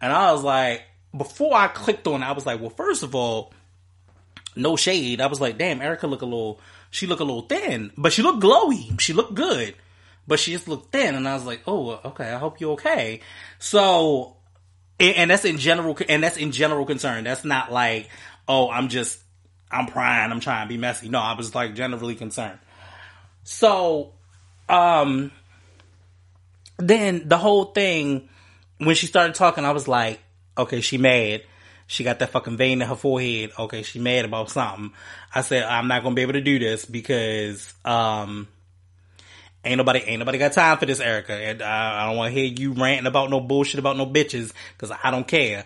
[0.00, 0.82] and I was like,
[1.16, 3.52] before I clicked on, it, I was like, well, first of all,
[4.56, 5.20] no shade.
[5.20, 8.22] I was like, damn, Erica look a little, she look a little thin, but she
[8.22, 8.98] looked glowy.
[9.00, 9.74] She looked good,
[10.26, 13.20] but she just looked thin, and I was like, oh, okay, I hope you're okay.
[13.58, 14.36] So
[14.98, 17.24] and that's in general, and that's in general concern.
[17.24, 18.08] That's not like,
[18.48, 19.20] oh, I'm just,
[19.70, 21.08] I'm prying, I'm trying to be messy.
[21.08, 22.58] No, I was like generally concerned.
[23.44, 24.12] So,
[24.68, 25.30] um,
[26.78, 28.28] then the whole thing,
[28.78, 30.20] when she started talking, I was like,
[30.56, 31.42] okay, she mad.
[31.86, 33.52] She got that fucking vein in her forehead.
[33.58, 34.92] Okay, she mad about something.
[35.34, 38.48] I said, I'm not gonna be able to do this because, um,
[39.66, 41.32] Ain't nobody, ain't nobody got time for this, Erica.
[41.32, 44.52] And I, I don't want to hear you ranting about no bullshit about no bitches
[44.74, 45.64] because I don't care.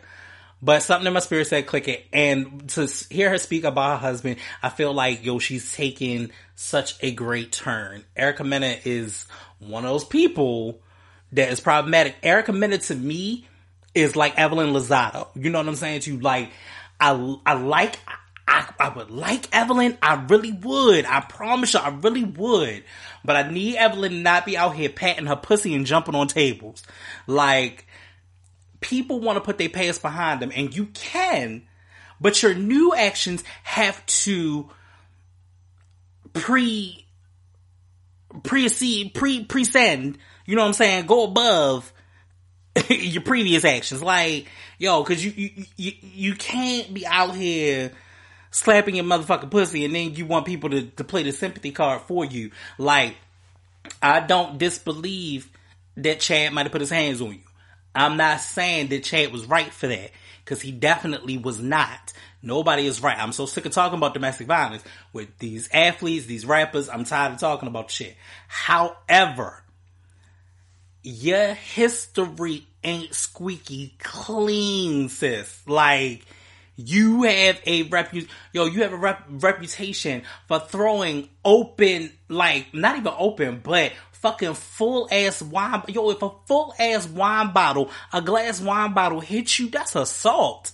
[0.63, 2.07] But something in my spirit said click it.
[2.11, 6.97] And to hear her speak about her husband, I feel like, yo, she's taking such
[7.03, 8.05] a great turn.
[8.17, 9.27] Erica Mena is
[9.59, 10.81] one of those people
[11.33, 12.17] that is problematic.
[12.23, 13.47] Erica Mena to me
[13.95, 15.29] is like Evelyn Lozada.
[15.35, 16.21] You know what I'm saying to you?
[16.21, 16.51] Like,
[16.99, 17.99] I, I like,
[18.47, 19.97] I, I would like Evelyn.
[20.03, 21.05] I really would.
[21.05, 22.85] I promise you, I really would.
[23.25, 26.29] But I need Evelyn to not be out here patting her pussy and jumping on
[26.29, 26.83] tables.
[27.27, 27.87] Like,
[28.81, 31.63] people want to put their past behind them, and you can,
[32.21, 34.69] but your new actions have to
[36.33, 37.07] pre
[38.43, 40.17] precede pre prescend.
[40.47, 41.07] You know what I'm saying?
[41.07, 41.93] Go above
[42.89, 44.03] your previous actions.
[44.03, 44.47] Like,
[44.79, 47.93] yo, cause you, you, you, you can't be out here
[48.51, 52.03] slapping your motherfucking pussy and then you want people to, to play the sympathy card
[52.03, 52.51] for you.
[52.79, 53.17] Like,
[54.03, 55.49] I don't disbelieve
[55.97, 57.41] that Chad might have put his hands on you.
[57.95, 60.11] I'm not saying that Chad was right for that,
[60.45, 62.13] because he definitely was not.
[62.43, 63.19] Nobody is right.
[63.19, 66.89] I'm so sick of talking about domestic violence with these athletes, these rappers.
[66.89, 68.17] I'm tired of talking about shit.
[68.49, 69.63] However,
[71.03, 75.63] your history ain't squeaky clean, sis.
[75.67, 76.25] Like,
[76.77, 82.97] you have a repu- yo, you have a rep- reputation for throwing open, like, not
[82.97, 85.83] even open, but fucking full ass wine.
[85.89, 90.73] Yo, if a full ass wine bottle, a glass wine bottle hits you, that's assault.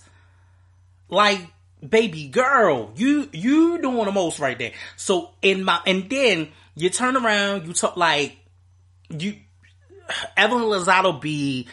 [1.09, 1.41] Like,
[1.87, 4.73] baby girl, you, you doing the most right there.
[4.97, 8.37] So in my, and then you turn around, you talk like
[9.09, 9.35] you
[10.35, 11.67] Evelyn Lozada be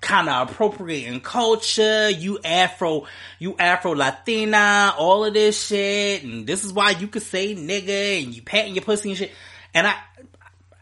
[0.00, 2.08] kind of appropriating culture.
[2.10, 3.06] You Afro,
[3.38, 8.22] you Afro Latina, all of this shit, and this is why you could say nigga
[8.22, 9.32] and you patting your pussy and shit.
[9.74, 9.94] And I,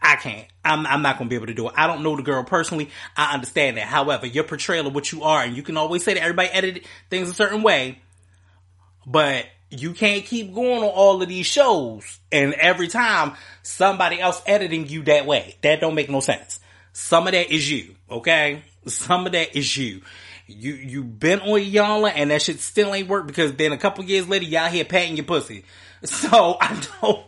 [0.01, 0.47] I can't.
[0.63, 1.73] I'm, I'm not gonna be able to do it.
[1.75, 2.89] I don't know the girl personally.
[3.15, 3.85] I understand that.
[3.85, 6.85] However, your portrayal of what you are, and you can always say that everybody edited
[7.09, 8.01] things a certain way,
[9.05, 14.41] but you can't keep going on all of these shows and every time somebody else
[14.45, 15.57] editing you that way.
[15.61, 16.58] That don't make no sense.
[16.93, 18.63] Some of that is you, okay?
[18.87, 20.01] Some of that is you.
[20.47, 24.03] You you been on y'all and that shit still ain't work because then a couple
[24.03, 25.63] years later y'all here patting your pussy.
[26.05, 27.25] So I don't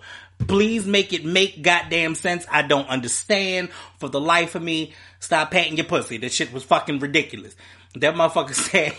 [0.47, 2.45] please make it make goddamn sense.
[2.49, 3.69] I don't understand
[3.99, 4.93] for the life of me.
[5.19, 6.17] Stop patting your pussy.
[6.17, 7.55] That shit was fucking ridiculous.
[7.95, 8.95] That motherfucker said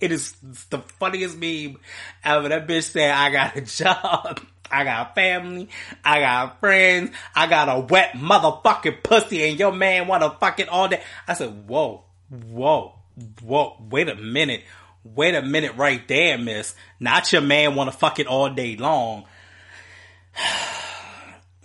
[0.00, 0.32] it is
[0.70, 1.78] the funniest meme
[2.24, 2.48] ever.
[2.48, 4.40] That bitch said I got a job.
[4.72, 5.68] I got family.
[6.02, 7.14] I got friends.
[7.36, 11.02] I got a wet motherfucking pussy and your man wanna fuck it all day.
[11.28, 12.94] I said, whoa, whoa,
[13.42, 14.64] whoa, wait a minute.
[15.04, 16.74] Wait a minute right there, miss.
[16.98, 19.24] Not your man wanna fuck it all day long.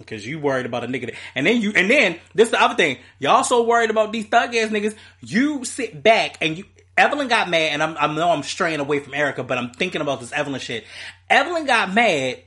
[0.06, 2.76] Cause you worried about a nigga that, and then you, and then this the other
[2.76, 2.98] thing.
[3.20, 4.96] Y'all so worried about these thug ass niggas.
[5.20, 6.64] You sit back and you,
[6.98, 10.00] Evelyn got mad, and I'm, I know I'm straying away from Erica, but I'm thinking
[10.00, 10.86] about this Evelyn shit.
[11.30, 12.42] Evelyn got mad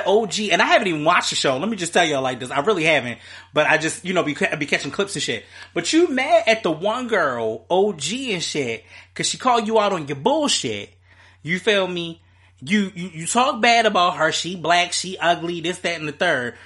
[0.00, 1.56] OG, and I haven't even watched the show.
[1.58, 2.50] Let me just tell y'all like this.
[2.50, 3.18] I really haven't,
[3.52, 5.44] but I just, you know, be, be catching clips and shit.
[5.74, 9.92] But you mad at the one girl, OG and shit, cause she called you out
[9.92, 10.94] on your bullshit.
[11.42, 12.22] You feel me?
[12.60, 14.30] You, you, you talk bad about her.
[14.30, 16.56] She black, she ugly, this, that, and the third.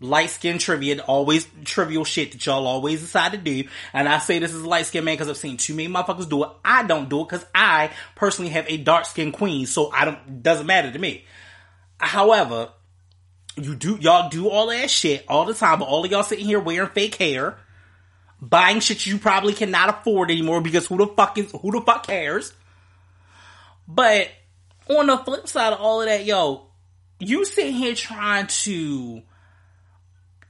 [0.00, 3.64] Light skin trivia, always trivial shit that y'all always decide to do.
[3.92, 6.44] And I say this is light skin man because I've seen too many motherfuckers do
[6.44, 6.50] it.
[6.64, 10.42] I don't do it because I personally have a dark skin queen, so I don't,
[10.42, 11.24] doesn't matter to me.
[11.98, 12.70] However,
[13.56, 16.46] you do y'all do all that shit all the time, but all of y'all sitting
[16.46, 17.56] here wearing fake hair,
[18.40, 22.06] buying shit you probably cannot afford anymore because who the fuck is who the fuck
[22.06, 22.52] cares?
[23.86, 24.30] But
[24.88, 26.66] on the flip side of all of that, yo,
[27.18, 29.22] you sitting here trying to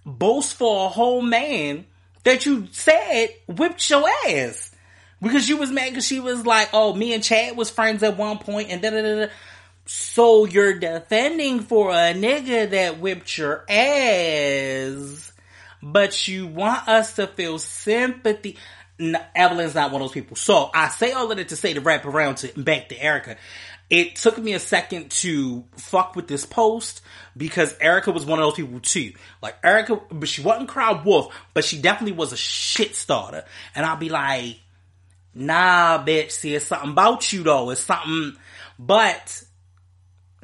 [0.06, 1.86] boast for a whole man
[2.24, 4.74] that you said whipped your ass
[5.22, 8.16] because you was mad because she was like, "Oh, me and Chad was friends at
[8.16, 9.26] one point," and da da da.
[9.86, 15.32] So you're defending for a nigga that whipped your ass,
[15.82, 18.56] but you want us to feel sympathy.
[18.98, 20.36] No, Evelyn's not one of those people.
[20.36, 23.36] So I say all of that to say to wrap around to back to Erica.
[23.90, 27.02] It took me a second to fuck with this post
[27.36, 29.12] because Erica was one of those people too.
[29.42, 33.44] Like Erica, but she wasn't crowd wolf, but she definitely was a shit starter.
[33.74, 34.60] And I'll be like,
[35.34, 37.68] nah, bitch, see, it's something about you though.
[37.70, 38.36] It's something,
[38.78, 39.43] but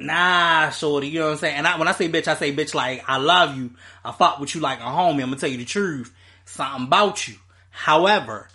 [0.01, 1.55] nah, shorty, you know what I'm saying?
[1.57, 3.71] And I, when I say bitch, I say bitch like, I love you.
[4.03, 5.21] I fought with you like a homie.
[5.21, 6.13] I'm gonna tell you the truth.
[6.45, 7.35] Something about you.
[7.69, 8.49] However,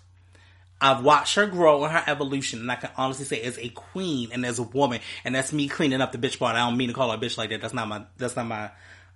[0.81, 4.31] I've watched her grow in her evolution, and I can honestly say, as a queen
[4.33, 6.55] and as a woman, and that's me cleaning up the bitch part.
[6.57, 7.61] I don't mean to call her a bitch like that.
[7.61, 8.05] That's not my.
[8.19, 8.71] That's not my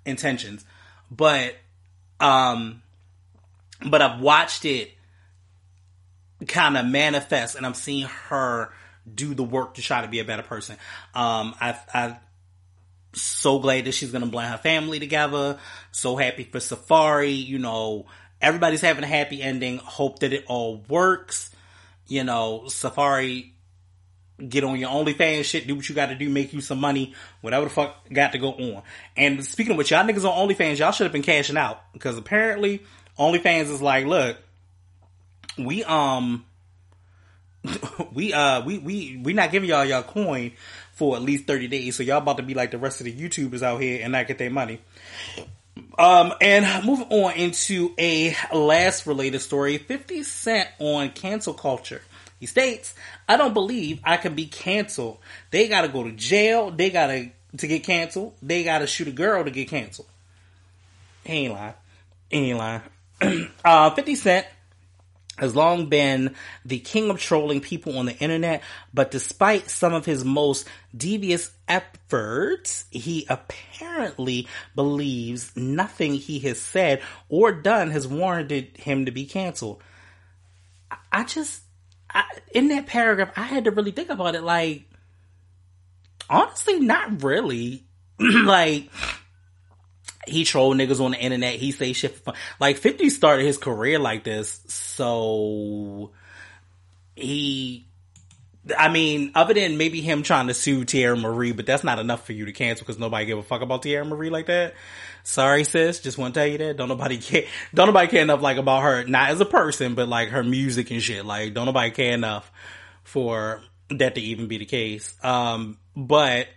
[0.07, 0.65] intentions.
[1.11, 1.57] But,
[2.19, 2.83] um,
[3.85, 4.93] but I've watched it
[6.49, 8.73] kind of manifest, and I'm seeing her
[9.15, 10.77] do the work to try to be a better person.
[11.15, 12.19] Um, I, I
[13.13, 15.59] so glad that she's gonna blend her family together.
[15.93, 17.45] So happy for Safaree.
[17.45, 18.07] You know,
[18.41, 19.79] everybody's having a happy ending.
[19.79, 21.51] Hope that it all works.
[22.07, 23.53] You know, Safaree,
[24.49, 27.15] get on your OnlyFans shit, do what you got to do, make you some money,
[27.41, 28.83] whatever the fuck got to go on.
[29.17, 32.17] And speaking of which, y'all niggas on OnlyFans, y'all should have been cashing out because
[32.17, 32.83] apparently
[33.19, 34.37] OnlyFans is like, look,
[35.59, 36.45] we um
[38.13, 40.53] we uh we we we not giving y'all y'all coin
[40.93, 41.97] for at least 30 days.
[41.97, 44.27] So y'all about to be like the rest of the youtubers out here and not
[44.27, 44.81] get their money.
[45.99, 49.79] Um and moving on into a last related story.
[49.79, 52.03] 50 cent on cancel culture.
[52.39, 52.95] He states
[53.29, 55.19] i don't believe i can be canceled.
[55.51, 56.71] They gotta go to jail.
[56.71, 58.35] They gotta to get canceled.
[58.43, 60.09] They gotta shoot a girl to get canceled.
[61.25, 61.75] He ain't lying.
[62.31, 62.83] He ain't lying.
[63.63, 64.47] Uh 50 cent
[65.41, 66.35] has long been
[66.67, 68.63] the king of trolling people on the internet,
[68.93, 77.01] but despite some of his most devious efforts, he apparently believes nothing he has said
[77.31, 79.83] or done has warranted him to be canceled.
[81.11, 81.63] I just,
[82.13, 84.43] I, in that paragraph, I had to really think about it.
[84.43, 84.85] Like,
[86.29, 87.87] honestly, not really.
[88.19, 88.91] like,
[90.27, 91.55] he troll niggas on the internet.
[91.55, 92.35] He say shit for fun.
[92.59, 94.61] Like 50 started his career like this.
[94.67, 96.13] So
[97.17, 97.87] he,
[98.77, 102.27] I mean, other than maybe him trying to sue Teairra Mari, but that's not enough
[102.27, 104.75] for you to cancel because nobody give a fuck about Teairra Mari like that.
[105.23, 106.01] Sorry, sis.
[106.01, 106.77] Just want to tell you that.
[106.77, 107.45] Don't nobody care.
[107.75, 110.91] Don't nobody care enough like about her, not as a person, but like her music
[110.91, 111.25] and shit.
[111.25, 112.51] Like, don't nobody care enough
[113.05, 115.15] for that to even be the case.
[115.23, 116.49] Um, but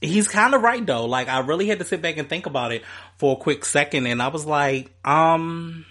[0.00, 1.06] he's kind of right though.
[1.06, 2.82] Like, I really had to sit back and think about it
[3.16, 5.84] for a quick second, and I was like, um,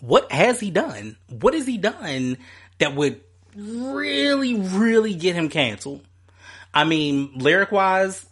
[0.00, 1.16] what has he done?
[1.28, 2.38] What has he done
[2.78, 3.20] that would
[3.56, 6.02] really, really get him canceled?
[6.72, 8.26] I mean, lyric wise,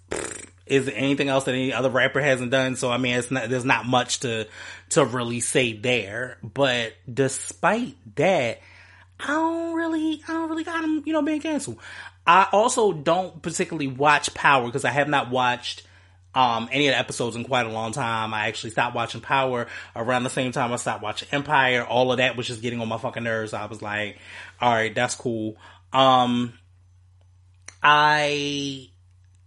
[0.67, 2.77] is anything else that any other rapper hasn't done.
[2.77, 4.47] So I mean, it's not, there's not much to,
[4.91, 6.39] to really say there.
[6.43, 8.61] But despite that,
[9.21, 11.79] I don't really, I don't really got him, you know, being canceled.
[12.27, 15.83] I also don't particularly watch Power because I have not watched,
[16.35, 18.33] um, any of the episodes in quite a long time.
[18.33, 21.85] I actually stopped watching Power around the same time I stopped watching Empire.
[21.85, 23.53] All of that was just getting on my fucking nerves.
[23.53, 24.19] I was like,
[24.61, 25.57] all right, that's cool.
[25.93, 26.55] Um,
[27.83, 28.89] I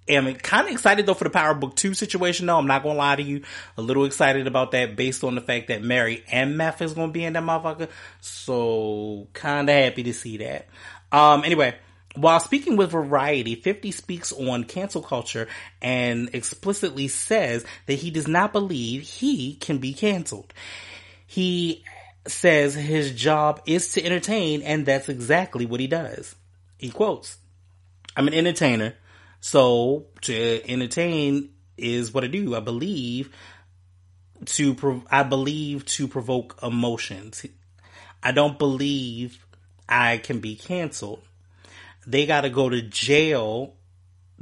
[0.07, 2.57] am kind of excited though for the Power Book 2 situation though.
[2.57, 3.41] I'm not gonna lie to you.
[3.77, 7.11] A little excited about that based on the fact that Mary and Meth is gonna
[7.11, 7.89] be in that motherfucker.
[8.21, 10.67] So kinda happy to see that.
[11.11, 11.75] Um, anyway,
[12.15, 15.47] while speaking with Variety, 50 speaks on cancel culture
[15.81, 20.53] and explicitly says that he does not believe he can be canceled.
[21.27, 21.83] He
[22.27, 26.35] says his job is to entertain and that's exactly what he does.
[26.77, 27.37] He quotes,
[28.15, 28.95] I'm an entertainer
[29.45, 32.55] so to entertain is what I do.
[32.55, 33.31] I believe
[34.43, 37.45] to prov- I believe to provoke emotions.
[38.23, 39.45] I don't believe
[39.87, 41.21] I can be canceled.
[42.07, 43.75] They got to go to jail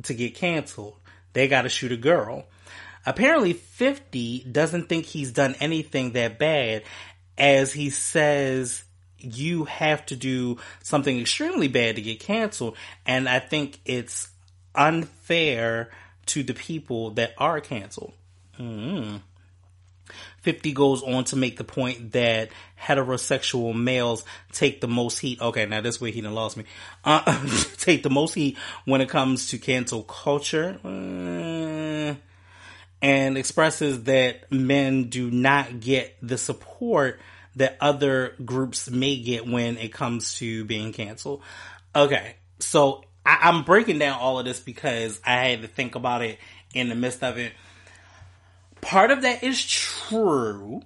[0.04, 0.96] to get canceled.
[1.34, 2.46] They got to shoot a girl.
[3.06, 6.84] Apparently 50 doesn't think he's done anything that bad
[7.38, 8.84] as he says
[9.18, 14.30] you have to do something extremely bad to get canceled and I think it's
[14.76, 15.92] unfair
[16.28, 18.14] to the people that are canceled.
[18.60, 19.18] Mm-hmm.
[20.44, 25.42] 50 goes on to make the point that heterosexual males take the most heat.
[25.42, 26.66] Okay, now this way he done lost me.
[27.04, 30.80] Uh, take the most heat when it comes to cancel culture.
[30.84, 32.16] Uh,
[33.02, 37.20] and expresses that men do not get the support
[37.56, 41.42] that other groups may get when it comes to being canceled.
[41.96, 46.22] Okay, so I, am breaking down all of this because I had to think about
[46.22, 46.40] it
[46.74, 47.54] in the midst of it.
[48.84, 50.82] Part of that is true.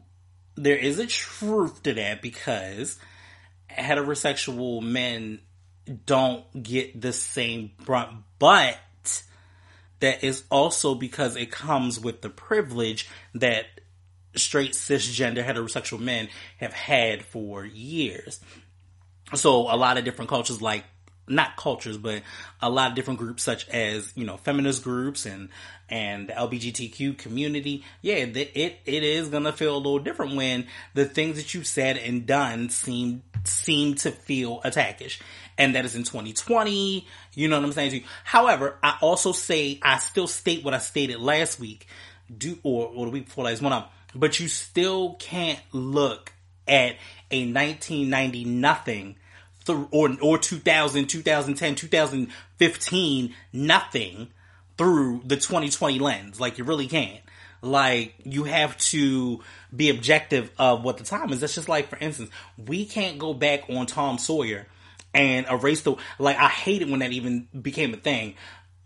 [0.55, 2.97] There is a truth to that because
[3.69, 5.39] heterosexual men
[6.05, 8.77] don't get the same brunt, but
[9.99, 13.65] that is also because it comes with the privilege that
[14.35, 18.39] straight cisgender heterosexual men have had for years.
[19.33, 20.85] So a lot of different cultures like
[21.27, 22.23] not cultures, but
[22.61, 25.49] a lot of different groups such as, you know, feminist groups and,
[25.89, 27.83] and the LGBTQ community.
[28.01, 31.67] Yeah, it, it, it is gonna feel a little different when the things that you've
[31.67, 35.19] said and done seem, seem to feel attackish.
[35.57, 37.05] And that is in 2020.
[37.33, 38.03] You know what I'm saying?
[38.23, 41.87] However, I also say, I still state what I stated last week,
[42.35, 46.31] do, or, or the week before last one up, but you still can't look
[46.67, 46.95] at
[47.31, 49.15] a 1990 nothing
[49.67, 54.29] through, or, or 2000, 2010, 2015, nothing
[54.77, 56.39] through the 2020 lens.
[56.39, 57.21] Like you really can't.
[57.61, 59.41] Like you have to
[59.75, 61.41] be objective of what the time is.
[61.41, 64.67] That's just like, for instance, we can't go back on Tom Sawyer
[65.13, 68.35] and erase the, like I hate it when that even became a thing.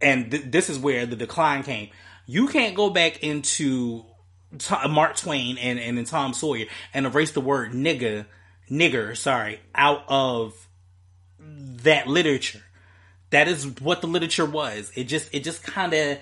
[0.01, 1.89] And th- this is where the decline came.
[2.25, 4.05] You can't go back into
[4.89, 8.25] Mark Twain and, and, and Tom Sawyer and erase the word nigga,
[8.69, 10.67] nigger, sorry, out of
[11.83, 12.61] that literature.
[13.29, 14.91] That is what the literature was.
[14.95, 16.17] It just, it just kind of,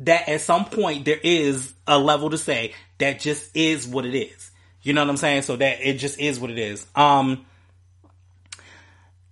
[0.00, 4.14] that at some point there is a level to say that just is what it
[4.14, 4.50] is.
[4.82, 5.42] You know what I'm saying?
[5.42, 6.86] So that it just is what it is.
[6.94, 7.44] Um,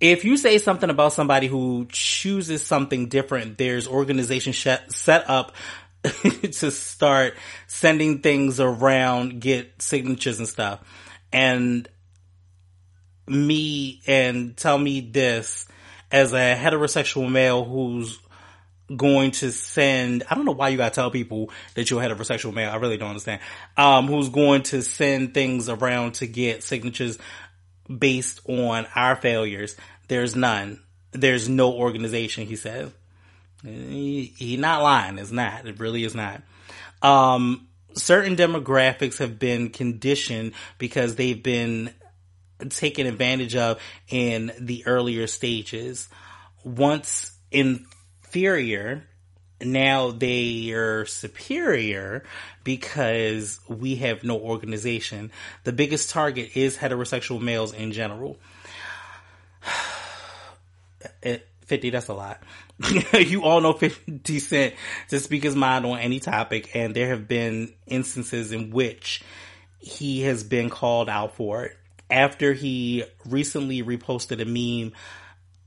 [0.01, 5.53] if you say something about somebody who chooses something different, there's organization sh- set up
[6.03, 7.35] to start
[7.66, 10.81] sending things around, get signatures and stuff.
[11.33, 11.89] And
[13.29, 15.66] me and tell me this
[16.11, 18.18] as a heterosexual male who's
[18.95, 22.55] going to send I don't know why you gotta tell people that you're a heterosexual
[22.55, 22.70] male.
[22.70, 23.41] I really don't understand.
[23.76, 27.18] Um, who's going to send things around to get signatures
[27.95, 29.76] based on our failures.
[30.09, 30.81] There's none.
[31.12, 32.91] There's no organization, he says.
[33.62, 35.18] He, he not lying.
[35.18, 35.66] It's not.
[35.66, 36.43] It really is not.
[37.03, 41.93] Um, certain demographics have been conditioned because they've been
[42.70, 46.09] taken advantage of in the earlier stages.
[46.64, 49.04] Once inferior,
[49.61, 52.24] now they are superior
[52.64, 55.32] because we have no organization.
[55.64, 58.38] The biggest target is heterosexual males in general.
[61.22, 62.42] Eh, 50, that's a lot.
[63.12, 64.74] you all know 50 Cent
[65.11, 69.22] to speak his mind on any topic, and there have been instances in which
[69.78, 71.76] he has been called out for it.
[72.11, 74.92] After he recently reposted a meme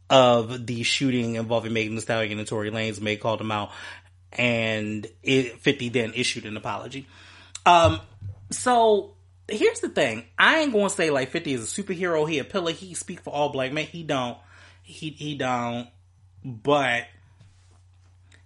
[0.10, 3.72] of the shooting involving Megan Thee Stallion and Tory Lanez, May called him out,
[4.34, 7.08] and it, 50 then issued an apology.
[7.66, 8.02] Um,
[8.50, 9.14] so
[9.48, 10.26] here's the thing.
[10.38, 13.32] I ain't gonna say like 50 is a superhero, he a pillar, he speak for
[13.32, 13.86] all black men.
[13.86, 14.38] He don't
[14.84, 15.88] he he don't.
[16.44, 17.06] But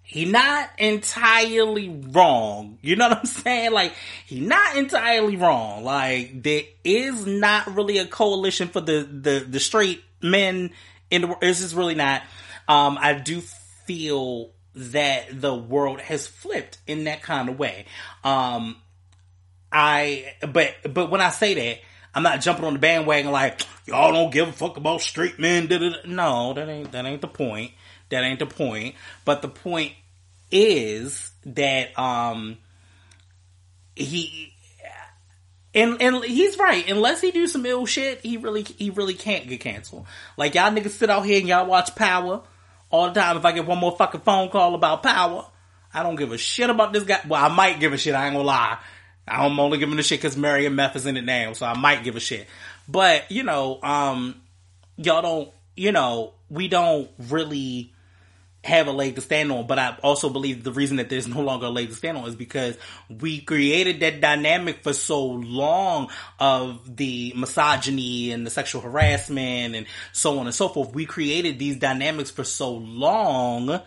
[0.07, 2.77] he not entirely wrong.
[2.81, 3.71] You know what I'm saying?
[3.71, 3.93] Like
[4.27, 5.83] he not entirely wrong.
[5.83, 10.71] Like there is not really a coalition for the the the straight men
[11.09, 11.41] in the world.
[11.41, 12.21] This is really not.
[12.67, 17.85] Um, I do feel that the world has flipped in that kind of way.
[18.23, 18.75] Um,
[19.71, 21.79] I but but when I say that
[22.13, 25.67] I'm not jumping on the bandwagon like y'all don't give a fuck about straight men.
[26.05, 27.71] No, that ain't that ain't the point.
[28.09, 28.95] That ain't the point.
[29.23, 29.93] But the point
[30.51, 32.57] is that um
[33.95, 34.53] he
[35.73, 36.89] and and he's right.
[36.89, 40.05] Unless he do some ill shit, he really he really can't get canceled.
[40.37, 42.41] Like y'all niggas sit out here and y'all watch Power
[42.89, 43.37] all the time.
[43.37, 45.45] If I get one more fucking phone call about Power,
[45.93, 47.21] I don't give a shit about this guy.
[47.27, 48.15] Well, I might give a shit.
[48.15, 48.77] I ain't gonna lie.
[49.27, 51.75] I'm only giving a shit because Mary and Meth is in it now, so I
[51.75, 52.47] might give a shit.
[52.87, 54.41] But you know, um,
[54.97, 57.91] y'all don't, you know, we don't really
[58.65, 59.67] have a leg to stand on.
[59.67, 62.27] But I also believe the reason that there's no longer a leg to stand on
[62.27, 66.09] is because we created that dynamic for so long
[66.39, 70.93] of the misogyny and the sexual harassment and so on and so forth.
[70.93, 73.81] We created these dynamics for so long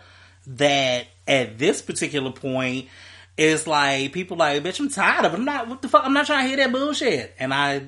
[0.47, 2.87] that at this particular point,
[3.35, 5.37] it's like people like, bitch, I'm tired of it.
[5.37, 6.05] I'm not what the fuck.
[6.05, 7.35] I'm not trying to hear that bullshit.
[7.37, 7.79] And I,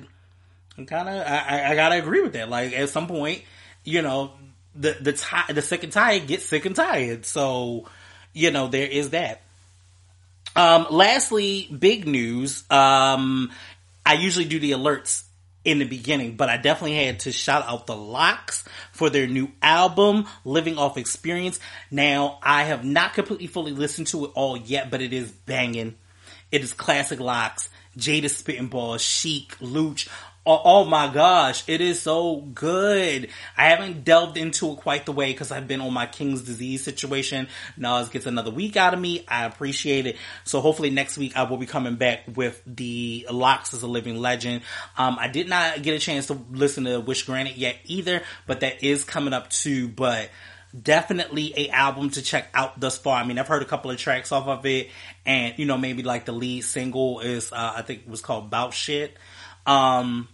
[0.86, 2.50] kind of, I, I gotta agree with that.
[2.50, 3.42] Like at some point,
[3.82, 4.32] you know,
[4.74, 7.24] the the the sick and tired get sick and tired.
[7.26, 7.88] So,
[8.32, 9.42] you know, there is that.
[10.54, 12.64] Um, lastly, big news.
[12.70, 13.50] Um,
[14.04, 15.24] I usually do the alerts
[15.64, 19.48] in the beginning, but I definitely had to shout out the LOX for their new
[19.62, 21.60] album, Living Off Experience.
[21.90, 25.94] Now, I have not completely fully listened to it all yet, but it is banging.
[26.50, 30.08] It is classic LOX, Jada Spitting Balls, Sheek, Louch,
[30.44, 33.28] Oh, oh, my gosh, it is so good.
[33.56, 36.82] I haven't delved into it quite the way because I've been on my King's disease
[36.82, 37.46] situation.
[37.76, 39.24] Nas gets another week out of me.
[39.28, 40.16] I appreciate it.
[40.42, 44.16] So hopefully next week I will be coming back with the LOX as a living
[44.16, 44.62] legend.
[44.98, 48.60] Um, I did not get a chance to listen to Wish Granted yet either, but
[48.60, 49.86] that is coming up too.
[49.86, 50.28] But
[50.80, 53.22] definitely a album to check out thus far.
[53.22, 54.90] I mean, I've heard a couple of tracks off of it,
[55.24, 58.50] and you know, maybe like the lead single is, uh, I think it was called
[58.50, 59.16] Bout Shit.
[59.66, 60.28] Um,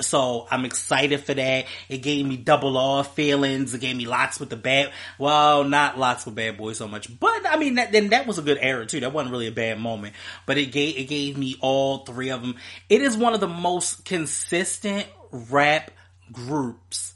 [0.00, 1.66] so I'm excited for that.
[1.88, 3.74] It gave me double R feelings.
[3.74, 7.08] It gave me lots with the bad, well, not lots with bad boys so much,
[7.20, 9.00] but I mean, that, then that was a good era too.
[9.00, 10.14] That wasn't really a bad moment,
[10.46, 12.56] but it gave, it gave me all three of them.
[12.88, 15.90] It is one of the most consistent rap
[16.32, 17.14] groups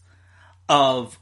[0.68, 1.18] of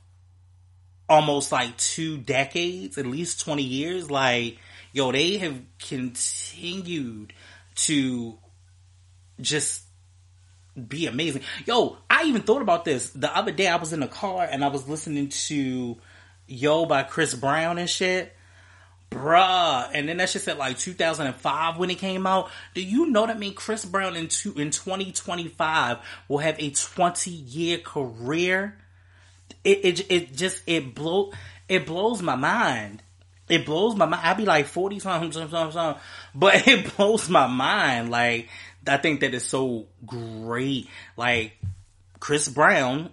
[1.08, 4.10] almost like two decades, at least 20 years.
[4.10, 4.58] Like,
[4.92, 7.32] yo, they have continued
[7.76, 8.38] to
[9.40, 9.85] just
[10.76, 11.42] be amazing.
[11.64, 13.66] Yo, I even thought about this the other day.
[13.66, 15.96] I was in the car and I was listening to
[16.46, 18.32] Yo by Chris Brown and shit.
[19.10, 22.50] Bruh, and then that shit said like 2005 when it came out.
[22.74, 25.98] Do you know that mean Chris Brown in two, in 2025
[26.28, 28.76] will have a 20 year career?
[29.62, 31.32] It, it it just it blow
[31.68, 33.02] it blows my mind.
[33.48, 34.22] It blows my mind.
[34.24, 36.02] I'd be like 40 something, something, something,
[36.34, 38.10] but it blows my mind.
[38.10, 38.48] Like
[38.88, 40.88] I think that is so great.
[41.16, 41.52] Like
[42.20, 43.10] Chris Brown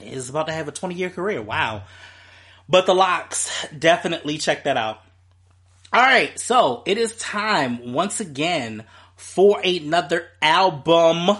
[0.00, 1.42] is about to have a 20 year career.
[1.42, 1.84] Wow.
[2.68, 5.00] But the LOX, definitely check that out.
[5.92, 8.84] All right, so it is time once again
[9.16, 11.36] for another album.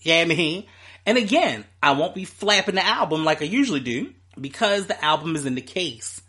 [0.00, 0.64] Yeah, mean,
[1.04, 5.36] and again, I won't be flapping the album like I usually do because the album
[5.36, 6.21] is in the case.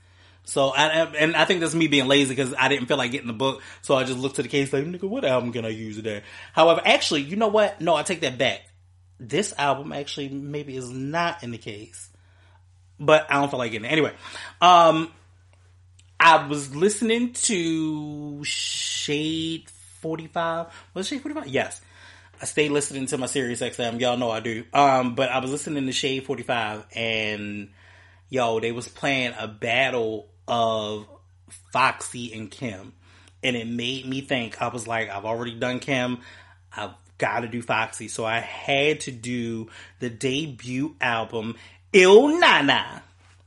[0.46, 3.28] So, I, and I think that's me being lazy because I didn't feel like getting
[3.28, 3.62] the book.
[3.82, 6.24] So I just looked to the case like, nigga, what album can I use today?
[6.52, 7.80] However, actually, you know what?
[7.80, 8.62] No, I take that back.
[9.20, 12.10] This album actually maybe is not in the case,
[13.00, 13.92] but I don't feel like getting it.
[13.92, 14.14] Anyway,
[14.60, 15.12] um,
[16.20, 19.70] I was listening to Shade
[20.02, 20.68] 45.
[20.94, 21.48] Was Shade 45?
[21.48, 21.80] Yes.
[22.42, 24.02] I stay listening to my Sirius XM.
[24.02, 24.66] Y'all know I do.
[24.74, 27.70] Um, but I was listening to Shade 45 and
[28.30, 31.08] yo, they was playing a battle of
[31.72, 32.94] Foxy and Kim.
[33.44, 36.20] And it made me think, I was like, I've already done Kim.
[36.76, 38.08] I've got to do Foxy.
[38.08, 39.70] So I had to do
[40.00, 41.56] the debut album,
[41.92, 43.00] Ill Na Na.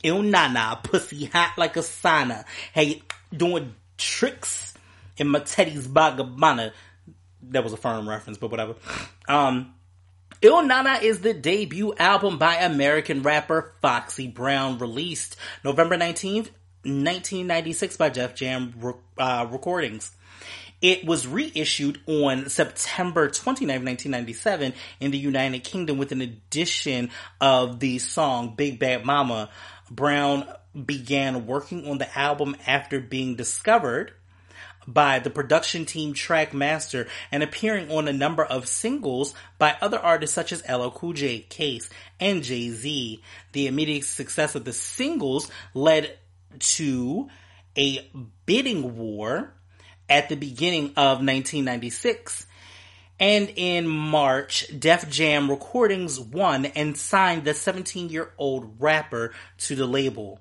[0.02, 2.44] Il Nana, pussy hot like a sauna.
[2.72, 3.02] Hey,
[3.34, 4.74] doing tricks
[5.16, 6.72] in my Teddy's Bagabana.
[7.50, 8.76] That was a firm reference, but whatever.
[9.26, 9.74] Um,
[10.42, 16.50] Ill Na Na is the debut album by American rapper Foxy Brown, released November 19th,
[16.86, 18.74] 1996 by Def Jam
[19.18, 20.14] uh, Recordings.
[20.82, 27.10] It was reissued on September 29, 1997 in the United Kingdom with an edition
[27.40, 29.48] of the song Big Bad Mama.
[29.90, 30.46] Brown
[30.84, 34.12] began working on the album after being discovered
[34.86, 40.34] by the production team Trackmaster and appearing on a number of singles by other artists
[40.34, 43.22] such as LL Cool J, Case, and Jay-Z.
[43.52, 46.18] The immediate success of the singles led
[46.60, 47.28] to
[47.76, 48.08] a
[48.46, 49.52] bidding war
[50.08, 52.46] at the beginning of 1996.
[53.18, 59.74] And in March, Def Jam Recordings won and signed the 17 year old rapper to
[59.74, 60.40] the label.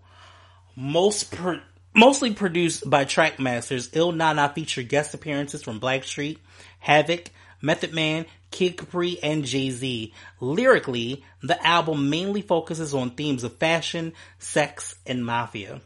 [0.75, 1.63] Most per-
[1.93, 6.39] mostly produced by Trackmasters, Ill Na Na featured guest appearances from Blackstreet,
[6.79, 7.29] Havoc,
[7.61, 10.13] Method Man, Kid Capri, and Jay Z.
[10.41, 15.81] Lyrically, the album mainly focuses on themes of fashion, sex, and mafia.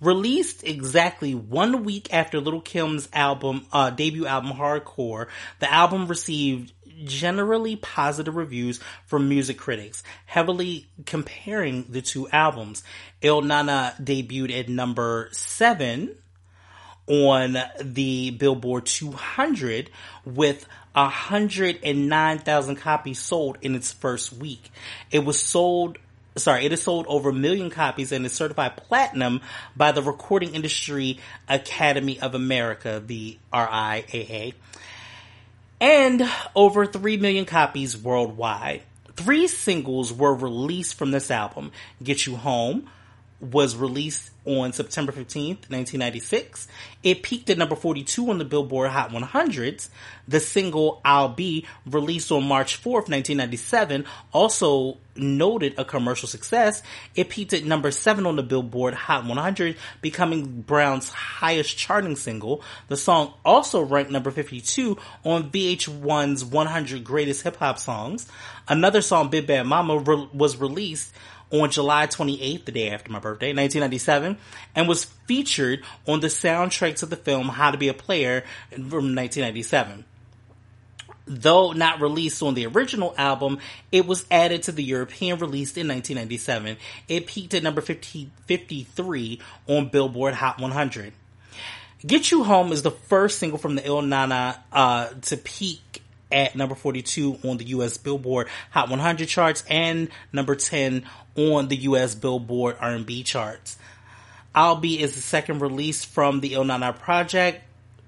[0.00, 5.28] Released exactly one week after Lil' Kim's album, uh, debut album Hardcore,
[5.60, 6.72] the album received
[7.04, 12.82] generally positive reviews from music critics, heavily comparing the two albums.
[13.22, 16.16] Ill Na Na debuted at number seven
[17.06, 19.90] on the Billboard 200
[20.24, 24.70] with 109,000 copies sold in its first week.
[25.10, 25.98] It was sold
[26.36, 29.40] sorry, it has sold over a million copies and is certified platinum
[29.76, 31.18] by the Recording Industry
[31.48, 34.54] Academy of America, the RIAA
[35.80, 38.82] and over 3 million copies worldwide.
[39.16, 41.72] Three singles were released from this album.
[42.02, 42.90] Get You Home
[43.40, 46.68] was released on September 15th, 1996.
[47.02, 49.88] It peaked at number 42 on the Billboard Hot 100s.
[50.28, 56.82] The single I'll Be, released on March 4th, 1997, also noted a commercial success.
[57.14, 62.62] It peaked at number 7 on the Billboard Hot 100, becoming Brown's highest charting single.
[62.88, 68.28] The song also ranked number 52 on VH1's 100 Greatest Hip Hop Songs.
[68.68, 71.14] Another song, Big Bad Mama, re- was released
[71.60, 74.36] on July 28th, the day after my birthday, 1997,
[74.74, 79.14] and was featured on the soundtrack to the film How to Be a Player from
[79.14, 80.04] 1997.
[81.26, 83.58] Though not released on the original album,
[83.90, 86.76] it was added to the European release in 1997.
[87.08, 91.12] It peaked at number 50, 53 on Billboard Hot 100.
[92.06, 96.02] Get You Home is the first single from the Ill Na Na uh, to peak
[96.34, 101.04] at number 42 on the US Billboard Hot 100 charts and number 10
[101.36, 103.78] on the US Billboard R&B charts.
[104.54, 107.62] I'll Be is the second release from the Ill Na Na project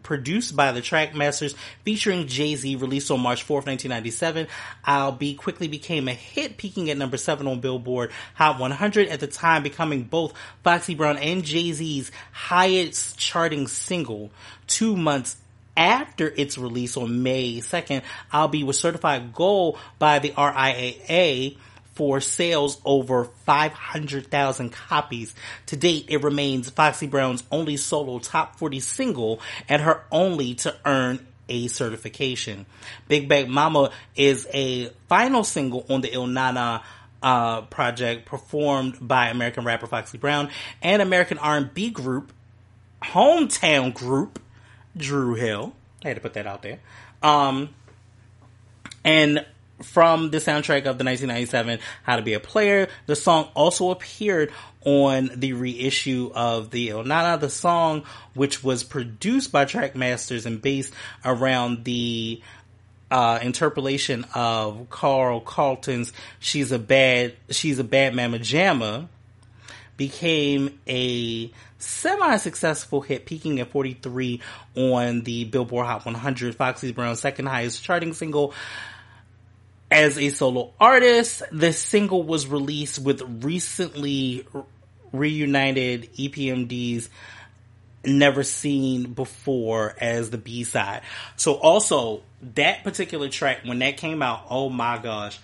[0.06, 4.46] produced by the Trackmasters, featuring Jay-Z, released on March 4th, 1997.
[4.84, 9.18] I'll Be quickly became a hit, peaking at number 7 on Billboard Hot 100 at
[9.18, 14.30] the time, becoming both Foxy Brown and Jay-Z's highest charting single
[14.68, 15.36] two months
[15.76, 18.02] after its release on May 2nd,
[18.32, 21.56] I'll Be with certified gold by the RIAA
[21.94, 25.34] for sales over 500,000 copies.
[25.66, 30.76] To date, it remains Foxy Brown's only solo top 40 single and her only to
[30.84, 32.66] earn a certification.
[33.08, 36.80] Big Bad Mama is a final single on the Ill Na Na
[37.22, 40.50] uh, project performed by American rapper Foxy Brown
[40.82, 42.32] and American R&B group,
[43.02, 44.38] hometown group,
[44.96, 45.74] Dru Hill.
[46.04, 46.78] I had to put that out there.
[47.22, 47.70] Um,
[49.04, 49.44] and
[49.82, 54.52] from the soundtrack of the 1997 How to Be a Player, the song also appeared
[54.84, 60.46] on the reissue of the Ill Na Na, the song which was produced by Trackmasters
[60.46, 60.92] and based
[61.24, 62.40] around the
[63.10, 69.08] uh, interpolation of Carl Carlton's "She's a Bad She's a Bad Mama Jamma"
[69.96, 74.40] became a semi-successful hit, peaking at 43
[74.74, 78.54] on the Billboard Hot 100, Foxy Brown's second highest charting single.
[79.90, 84.46] As a solo artist, this single was released with recently
[85.12, 87.08] reunited EPMD's
[88.04, 91.02] never seen before as the B side.
[91.36, 92.22] So also
[92.54, 95.38] that particular track when that came out, oh my gosh.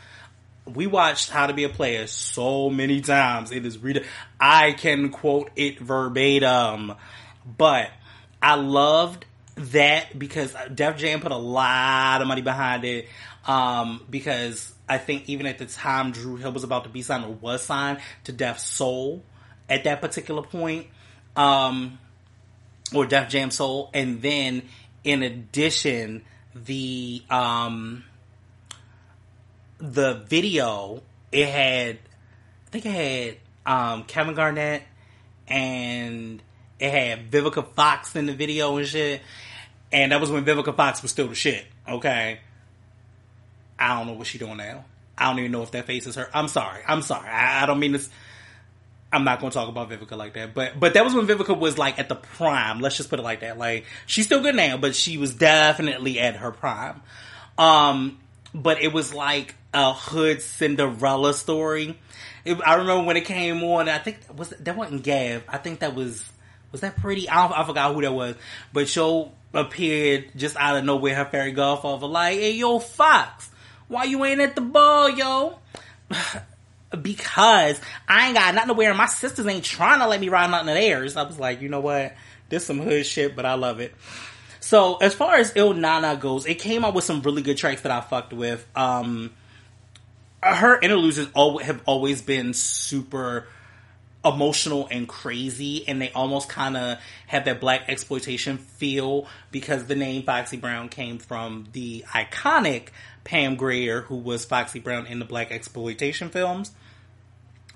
[0.64, 3.50] We watched How to Be a Player so many times.
[3.50, 4.04] It is read
[4.40, 6.94] I can quote it verbatim.
[7.44, 7.90] But
[8.40, 9.24] I loved
[9.56, 13.08] that because Def Jam put a lot of money behind it.
[13.44, 17.24] Um, because I think even at the time Dru Hill was about to be signed
[17.24, 19.24] or was signed to Def Soul
[19.68, 20.86] at that particular point.
[21.34, 21.98] Um,
[22.94, 24.62] or Def Jam Soul, and then
[25.04, 28.04] in addition, the um,
[29.82, 31.02] the video
[31.32, 31.98] it had,
[32.66, 34.82] I think it had um, Kevin Garnett
[35.48, 36.40] and
[36.78, 39.20] it had Vivica Fox in the video and shit,
[39.90, 41.66] and that was when Vivica Fox was still the shit.
[41.86, 42.40] Okay,
[43.78, 44.84] I don't know what she doing now.
[45.18, 46.30] I don't even know if that face is her.
[46.32, 46.82] I'm sorry.
[46.86, 47.28] I'm sorry.
[47.28, 48.08] I, I don't mean this
[49.12, 51.56] I'm not going to talk about Vivica like that, but but that was when Vivica
[51.56, 52.80] was like at the prime.
[52.80, 53.58] Let's just put it like that.
[53.58, 57.02] Like she's still good now, but she was definitely at her prime.
[57.58, 58.18] Um,
[58.54, 61.98] but it was like a hood Cinderella story.
[62.44, 63.88] It, I remember when it came on.
[63.88, 65.44] I think was that wasn't Gav.
[65.48, 66.24] I think that was
[66.70, 67.28] was that pretty.
[67.28, 68.36] I, I forgot who that was,
[68.72, 71.14] but she appeared just out of nowhere.
[71.14, 73.50] Her fairy godfather like, "Hey, yo, Fox,
[73.88, 75.58] why you ain't at the ball, yo?"
[77.00, 80.28] because I ain't got nothing to wear and my sisters ain't trying to let me
[80.28, 81.16] ride nothing of theirs.
[81.16, 82.14] I was like, you know what?
[82.48, 83.94] This some hood shit, but I love it.
[84.62, 87.56] So as far as Ill Na Na goes, it came out with some really good
[87.56, 88.64] tracks that I fucked with.
[88.76, 89.32] Um,
[90.40, 93.48] her interludes have always been super
[94.24, 99.96] emotional and crazy, and they almost kind of have that black exploitation feel because the
[99.96, 102.90] name Foxy Brown came from the iconic
[103.24, 106.70] Pam Grier, who was Foxy Brown in the black exploitation films.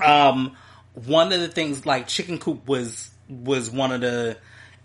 [0.04, 0.56] Um,
[0.94, 4.36] one of the things like Chicken Coop was was one of the.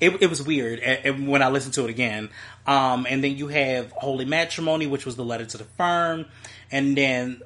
[0.02, 2.30] It, it was weird and when I listened to it again.
[2.68, 6.26] Um, and then you have Holy Matrimony, which was the letter to the firm,
[6.72, 7.42] and then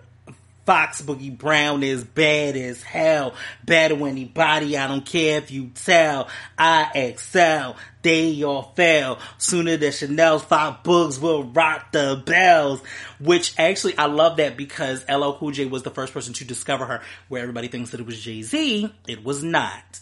[0.66, 3.36] Fox Boogie Brown is bad as hell.
[3.64, 6.28] Better when anybody, I don't care if you tell.
[6.58, 7.76] I excel.
[8.01, 9.20] They all fail.
[9.38, 12.82] Sooner than Chanel's five books will rock the bells.
[13.20, 16.86] Which actually, I love that because LL Cool J was the first person to discover
[16.86, 18.91] her, where everybody thinks that it was Jay Z.
[19.08, 19.99] It was not.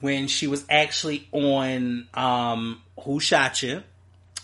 [0.00, 3.82] When she was actually on, um, Who Shot You,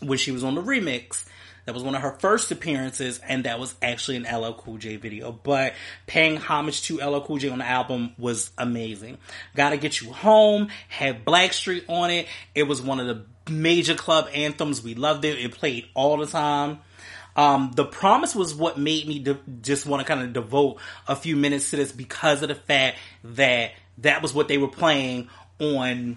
[0.01, 1.25] when she was on the remix,
[1.65, 4.97] that was one of her first appearances, and that was actually an LL Cool J
[4.97, 5.33] video.
[5.33, 5.75] But
[6.07, 9.19] paying homage to LL Cool J on the album was amazing.
[9.57, 12.27] Gotta Get You Home had Blackstreet on it.
[12.55, 14.83] It was one of the major club anthems.
[14.83, 15.39] We loved it.
[15.39, 16.81] It played all the time.
[17.37, 20.79] Um, the promise was what made me de- just want to kind of devote
[21.09, 24.69] a few minutes to this because of the fact that that was what they were
[24.69, 25.29] playing
[25.59, 26.17] on.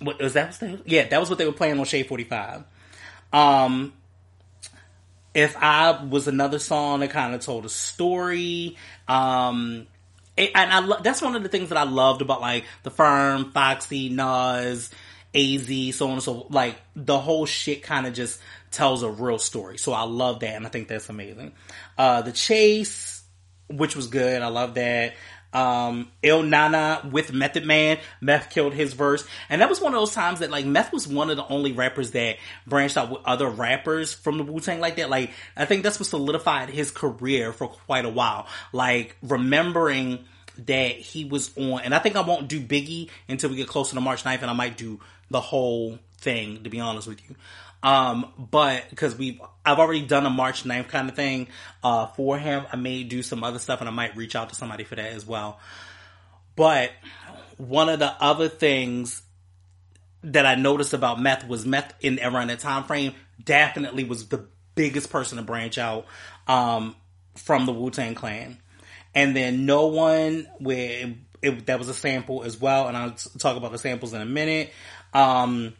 [0.00, 0.60] What was that?
[0.86, 2.64] yeah, that was what they were playing on Shade Forty Five.
[3.32, 3.92] Um,
[5.34, 9.86] if I was another song that kind of told a story, um,
[10.36, 13.52] and I lo- that's one of the things that I loved about like the firm,
[13.52, 14.90] Foxy, Nas,
[15.34, 18.40] AZ, so on and so like the whole shit kind of just
[18.70, 19.78] tells a real story.
[19.78, 21.52] So I love that, and I think that's amazing.
[21.96, 23.22] Uh, the chase,
[23.68, 25.14] which was good, I love that
[25.52, 27.98] um, Ill Na Na with Method Man.
[28.20, 29.24] Meth killed his verse.
[29.48, 31.72] And that was one of those times that like Meth was one of the only
[31.72, 32.36] rappers that
[32.66, 35.10] branched out with other rappers from the Wu Tang like that.
[35.10, 38.46] Like, I think that's what solidified his career for quite a while.
[38.72, 40.24] Like, remembering
[40.66, 43.94] that he was on, and I think I won't do Biggie until we get closer
[43.94, 47.36] to March 9th, and I might do the whole thing, to be honest with you.
[47.82, 51.48] Um, but because we've I've already done a March 9th kind of thing,
[51.82, 52.64] uh, for him.
[52.72, 55.12] I may do some other stuff and I might reach out to somebody for that
[55.12, 55.60] as well.
[56.56, 56.90] But
[57.56, 59.22] one of the other things
[60.22, 64.46] that I noticed about Meth was Meth in around that time frame definitely was the
[64.74, 66.06] biggest person to branch out,
[66.46, 66.96] um,
[67.36, 68.58] from the Wu Tang Clan.
[69.14, 73.56] And then no one where it, that was a sample as well, and I'll talk
[73.56, 74.72] about the samples in a minute.
[75.12, 75.74] Um,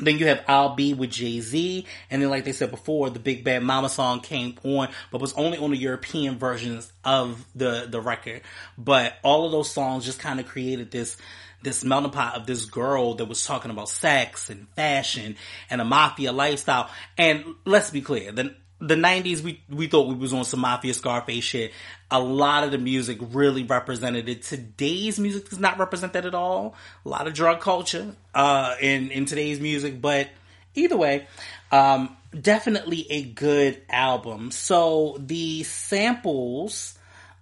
[0.00, 3.18] then you have I'll Be with Jay Z, and then like they said before, the
[3.18, 7.86] Big Bad Mama song came on, but was only on the European versions of the
[7.88, 8.42] the record.
[8.78, 11.16] But all of those songs just kind of created this
[11.62, 15.36] this melting pot of this girl that was talking about sex and fashion
[15.68, 16.88] and a mafia lifestyle.
[17.18, 20.94] And let's be clear, the the nineties we we thought we was on some mafia
[20.94, 21.72] Scarface shit.
[22.10, 24.42] A lot of the music really represented it.
[24.42, 26.74] Today's music does not represent that at all.
[27.04, 30.28] A lot of drug culture uh in in today's music, but
[30.74, 31.26] either way,
[31.70, 34.50] um definitely a good album.
[34.50, 36.98] So the samples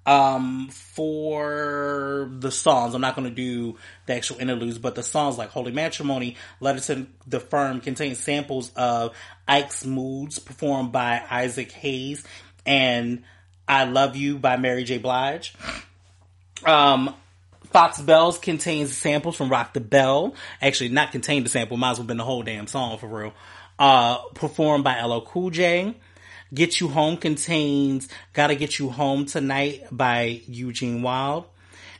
[0.08, 5.36] Um, for the songs, I'm not going to do the actual interludes, but the songs
[5.36, 9.14] like Holy Matrimony, Letter to the Firm contain samples of
[9.46, 12.24] Ike's Moods performed by Isaac Hayes
[12.64, 13.22] and
[13.68, 14.96] I Love You by Mary J.
[14.96, 15.54] Blige.
[16.64, 17.14] Um,
[17.66, 20.34] Fox Bells contains samples from Rock the Bell.
[20.62, 23.34] Actually, not contained the sample, might as well been the whole damn song for real.
[23.78, 25.94] Uh, performed by LL Cool J.
[26.52, 31.46] Get You Home contains Gotta Get You Home Tonight by Eugene Wilde.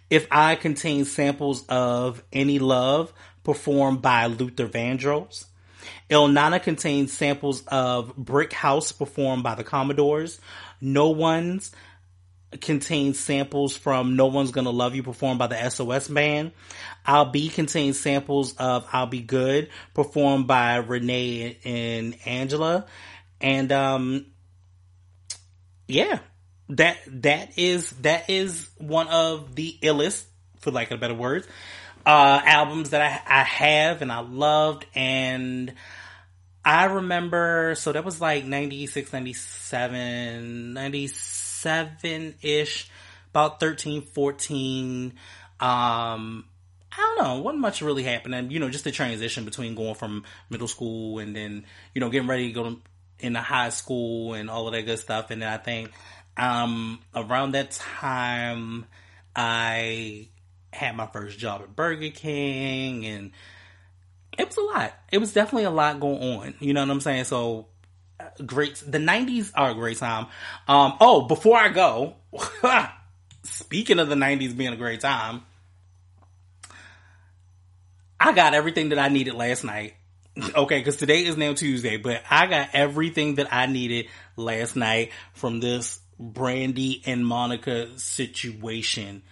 [0.09, 3.12] If I contains samples of Any Love
[3.44, 5.44] performed by Luther Vandross.
[6.09, 10.40] Ill Na Na contains samples of Brick House performed by the Commodores.
[10.80, 11.70] No One's
[12.62, 16.53] contains samples from No One's Gonna Love You performed by the SOS Band.
[17.05, 22.86] I'll Be contains samples of I'll Be Good performed by Renee and Angela.
[23.40, 24.26] And um
[25.89, 26.20] yeah,
[26.68, 30.24] that that is that is one of the illest,
[30.61, 31.49] for lack of better words,
[32.07, 35.74] uh albums that I, I have and I loved and
[36.64, 42.91] I remember so that was like 96, 97, 97 ish,
[43.30, 45.14] about 13, 14.
[45.61, 46.45] Um,
[46.93, 48.51] I don't know, wasn't much really happening.
[48.51, 51.64] You know, just the transition between going from middle school and then,
[51.95, 52.76] you know, getting ready to go to,
[53.20, 55.30] into high school and all of that good stuff.
[55.30, 55.90] And then I think,
[56.36, 58.86] um, around that time,
[59.34, 60.28] I
[60.72, 63.32] had my first job at Burger King and
[64.36, 64.94] it was a lot.
[65.10, 66.54] It was definitely a lot going on.
[66.60, 67.24] You know what I'm saying?
[67.24, 67.66] So
[68.44, 68.82] great.
[68.86, 70.26] The 90s are a great time.
[70.66, 72.14] Um, oh, before I go,
[73.42, 75.42] speaking of the 90s being a great time,
[78.20, 79.94] I got everything that I needed last night.
[80.39, 85.11] Okay, because today is now Tuesday, but I got everything that I needed last night
[85.32, 89.22] from this Brandy and Monica situation.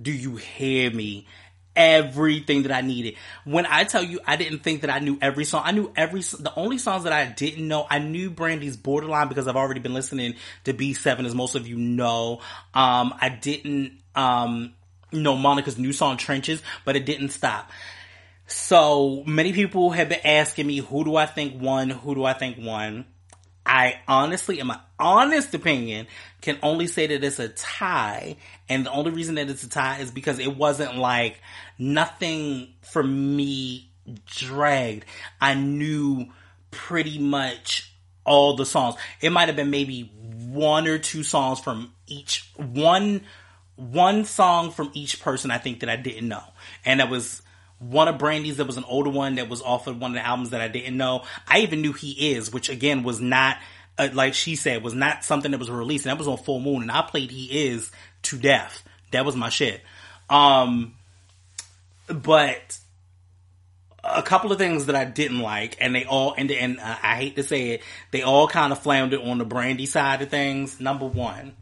[0.00, 1.28] Do you hear me?
[1.76, 3.16] Everything that I needed.
[3.44, 6.22] When I tell you I didn't think that I knew every song, I knew every,
[6.22, 9.94] the only songs that I didn't know, I knew Brandy's Borderline because I've already been
[9.94, 12.40] listening to B7 as most of you know.
[12.74, 14.72] Um, I didn't, um,
[15.12, 17.70] know Monica's new song Trenches, but it didn't stop.
[18.46, 21.90] So many people have been asking me, who do I think won?
[21.90, 23.06] Who do I think won?
[23.64, 26.06] I honestly, in my honest opinion,
[26.40, 28.36] can only say that it's a tie.
[28.68, 31.40] And the only reason that it's a tie is because it wasn't like
[31.78, 33.90] nothing for me
[34.26, 35.04] dragged.
[35.40, 36.26] I knew
[36.70, 37.92] pretty much
[38.24, 38.94] all the songs.
[39.20, 43.22] It might have been maybe one or two songs from each one
[43.76, 46.42] one song from each person I think that I didn't know.
[46.84, 47.42] And that was
[47.78, 50.26] one of Brandy's that was an older one that was off of one of the
[50.26, 51.24] albums that I didn't know.
[51.46, 53.58] I even knew He Is, which again was not,
[53.98, 56.06] uh, like she said, was not something that was released.
[56.06, 57.90] And that was on Full Moon and I played He Is
[58.22, 58.82] to death.
[59.10, 59.82] That was my shit.
[60.30, 60.94] Um,
[62.08, 62.78] but
[64.02, 67.16] a couple of things that I didn't like, and they all, and, and uh, I
[67.16, 70.80] hate to say it, they all kind of floundered on the Brandy side of things.
[70.80, 71.54] Number one,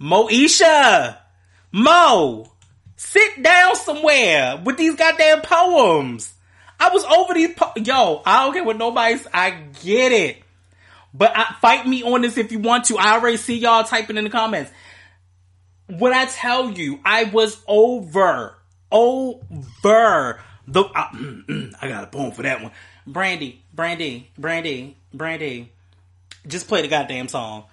[0.00, 1.18] Moesha!
[1.72, 2.52] Mo!
[2.96, 6.32] Sit down somewhere with these goddamn poems.
[6.78, 8.22] I was over these po- yo.
[8.24, 9.26] I don't care what nobody's.
[9.32, 9.50] I
[9.82, 10.42] get it,
[11.12, 12.98] but I, fight me on this if you want to.
[12.98, 14.70] I already see y'all typing in the comments.
[15.88, 18.54] When I tell you, I was over,
[18.90, 20.84] over the.
[20.84, 22.72] I, uh, I got a poem for that one.
[23.06, 25.72] Brandy, Brandy, Brandy, Brandy.
[26.46, 27.64] Just play the goddamn song,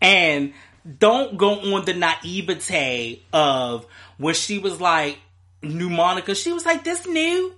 [0.00, 0.52] and
[0.98, 5.18] don't go on the naivete of when she was like
[5.62, 6.34] new Monica.
[6.34, 7.54] She was like this new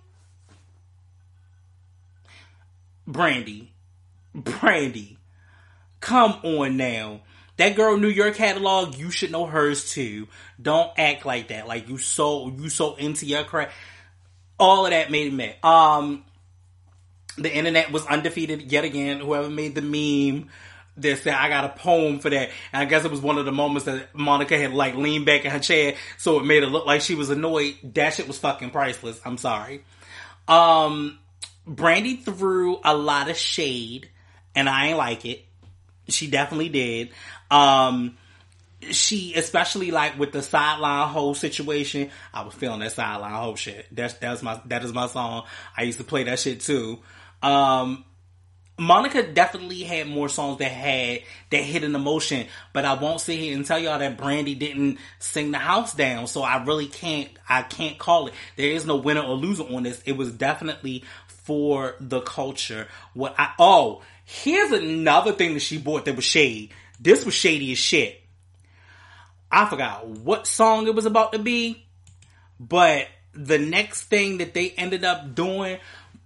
[3.07, 3.73] Brandy,
[4.35, 5.18] Brandy.
[6.01, 7.20] Come on now.
[7.59, 10.27] That girl New York catalog, you should know hers too.
[10.61, 11.68] Don't act like that.
[11.68, 13.70] Like you so you so into your crap.
[14.59, 15.55] All of that made me.
[15.62, 16.25] Um
[17.37, 19.20] the internet was undefeated yet again.
[19.20, 20.51] Whoever made the meme
[20.97, 22.51] that said I got a poem for that.
[22.72, 25.45] And I guess it was one of the moments that Monica had like leaned back
[25.45, 27.76] in her chair, so it made it look like she was annoyed.
[27.82, 29.20] That shit was fucking priceless.
[29.24, 29.84] I'm sorry.
[30.49, 31.18] Um,
[31.66, 34.09] Brandy threw a lot of shade,
[34.55, 35.45] and I ain't like it.
[36.09, 37.11] She definitely did.
[37.51, 38.16] Um,
[38.90, 43.86] she, especially like with the Sideline Ho situation, I was feeling that Sideline Ho shit.
[43.93, 45.45] That's that's my that is my song.
[45.76, 46.99] I used to play that shit too.
[47.43, 48.05] Um,
[48.83, 51.20] Monica definitely had more songs that had
[51.51, 54.99] that hit an emotion, but I won't sit here and tell y'all that Brandy didn't
[55.18, 56.26] sing the house down.
[56.26, 58.35] So I really can't I can't call it.
[58.57, 60.03] There is no winner or loser on this.
[60.05, 62.89] It was definitely for the culture.
[63.14, 66.70] What I oh, here's another thing that she bought that was shady.
[67.01, 68.20] This was shady as shit.
[69.51, 71.85] I forgot what song it was about to be,
[72.59, 75.78] but the next thing that they ended up doing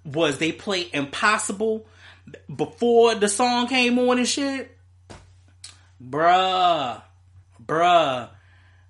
[0.05, 1.87] was they played Impossible
[2.55, 4.77] before the song came on and shit.
[6.03, 7.03] Bruh,
[7.64, 8.29] bruh,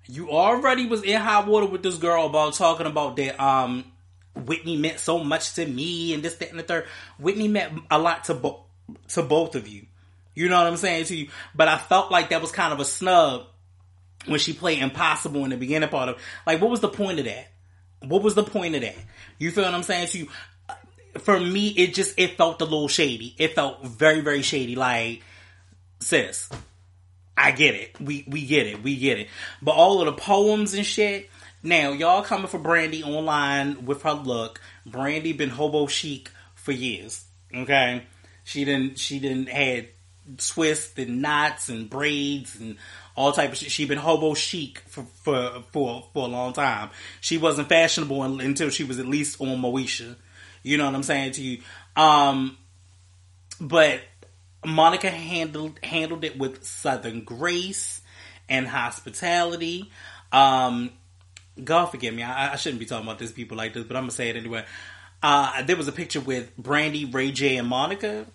[0.07, 3.85] you already was in hot water with this girl about talking about that um
[4.45, 6.85] Whitney meant so much to me and this, that, and the third.
[7.17, 8.59] Whitney meant a lot to both
[9.09, 9.85] to both of you.
[10.35, 11.29] You know what I'm saying to you?
[11.55, 13.47] But I felt like that was kind of a snub
[14.25, 17.25] when she played Impossible in the beginning part of like what was the point of
[17.25, 17.47] that?
[18.05, 18.95] What was the point of that?
[19.39, 20.27] You feel what I'm saying to you?
[21.19, 23.35] For me, it just it felt a little shady.
[23.37, 24.75] It felt very, very shady.
[24.75, 25.23] Like,
[25.99, 26.49] sis,
[27.35, 27.99] I get it.
[27.99, 28.83] We we get it.
[28.83, 29.27] We get it.
[29.61, 31.29] But all of the poems and shit.
[31.63, 34.61] Now, y'all coming for Brandy online with her look.
[34.85, 37.25] Brandy been hobo chic for years.
[37.53, 38.03] Okay,
[38.43, 38.99] she didn't.
[38.99, 39.87] She didn't had
[40.37, 42.77] twists and knots and braids and
[43.15, 43.71] all type of shit.
[43.71, 46.89] She been hobo chic for for for, for a long time.
[47.21, 50.15] She wasn't fashionable until she was at least on Moesha.
[50.67, 51.61] You know what I'm saying to you?
[51.95, 52.57] Um,
[53.61, 54.01] but
[54.65, 58.01] Monica handled handled it with southern grace
[58.49, 59.89] and hospitality.
[60.31, 60.91] Um,
[61.63, 64.03] God forgive me, I, I, shouldn't be talking about these people like this, but I'm
[64.03, 64.65] gonna say it anyway.
[65.23, 68.25] Uh, there was a picture with Brandy, Ray J, and Monica,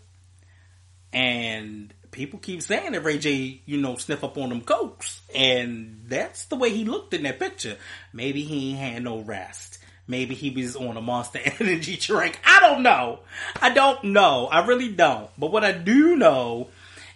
[1.13, 6.05] and people keep saying that Ray J, you know, sniff up on them cokes, and
[6.07, 7.77] that's the way he looked in that picture.
[8.13, 9.79] Maybe he ain't had no rest.
[10.07, 12.41] Maybe he was on a Monster Energy drink.
[12.45, 13.21] I don't know.
[13.61, 14.49] I don't know.
[14.51, 15.31] I really don't.
[15.39, 16.69] But what I do know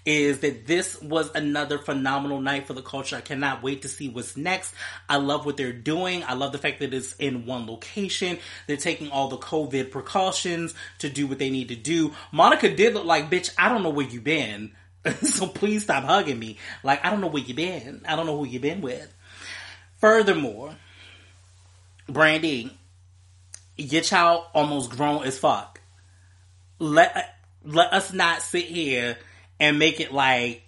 [0.06, 3.16] is that this was another phenomenal night for the culture.
[3.16, 4.72] I cannot wait to see what's next.
[5.08, 6.22] I love what they're doing.
[6.22, 8.38] I love the fact that it's in one location.
[8.68, 12.14] They're taking all the COVID precautions to do what they need to do.
[12.30, 14.72] Monica did look like, bitch, I don't know where you been.
[15.22, 16.58] so please stop hugging me.
[16.84, 18.02] Like, I don't know where you been.
[18.08, 19.12] I don't know who you been with.
[19.96, 20.76] Furthermore,
[22.08, 22.76] Brandy,
[23.76, 25.80] your child almost grown as fuck.
[26.78, 27.34] Let
[27.64, 29.16] let us not sit here
[29.58, 30.62] and make it like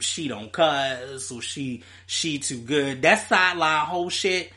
[0.00, 3.02] she don't cuss or she she too good.
[3.02, 4.52] That Sideline Ho shit.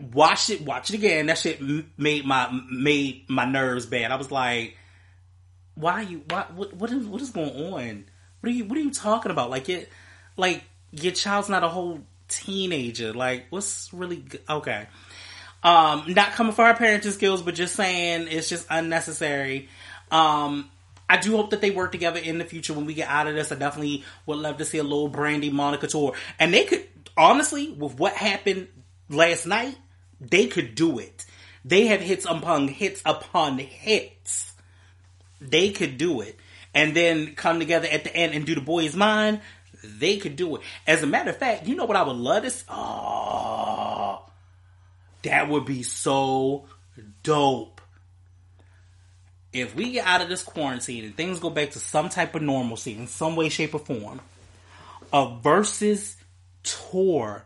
[0.00, 1.26] Watch it, watch it again.
[1.26, 1.60] That shit
[1.96, 4.10] made my made my nerves bad.
[4.10, 4.76] I was like,
[5.76, 6.22] "Why are you?
[6.28, 8.04] Why, what what is what is going on?
[8.40, 9.50] What are you What are you talking about?
[9.50, 9.88] Like it,
[10.36, 13.12] like your child's not a whole teenager.
[13.12, 14.88] Like what's really okay?"
[15.62, 19.68] Um, not coming for our parenting skills, but just saying it's just unnecessary.
[20.10, 20.70] Um,
[21.08, 23.34] I do hope that they work together in the future when we get out of
[23.34, 23.52] this.
[23.52, 26.14] I definitely would love to see a little Brandy Monica tour.
[26.38, 26.86] And they could,
[27.16, 28.68] honestly, with what happened
[29.08, 29.76] last night,
[30.20, 31.26] they could do it.
[31.64, 34.52] They have hits upon hits upon hits.
[35.40, 36.38] They could do it.
[36.74, 39.40] And then come together at the end and do the Boy Is Mine.
[39.84, 40.62] They could do it.
[40.86, 44.24] As a matter of fact, you know what I would love to Oh,
[45.22, 46.66] that would be so
[47.22, 47.80] dope.
[49.52, 52.42] If we get out of this quarantine and things go back to some type of
[52.42, 54.20] normalcy in some way, shape, or form,
[55.12, 56.16] a Verzuz
[56.62, 57.44] tour,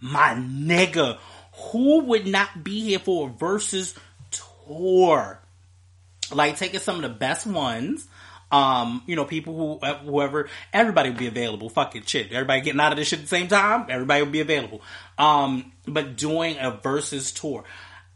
[0.00, 1.18] my nigga,
[1.54, 3.98] who would not be here for a Verzuz
[4.30, 5.40] tour?
[6.32, 8.06] Like taking some of the best ones,
[8.50, 11.70] um, you know, people who, whoever, everybody would be available.
[11.70, 12.32] Fucking shit.
[12.32, 14.82] Everybody getting out of this shit at the same time, everybody would be available.
[15.18, 17.64] Um, but doing a Verzuz tour.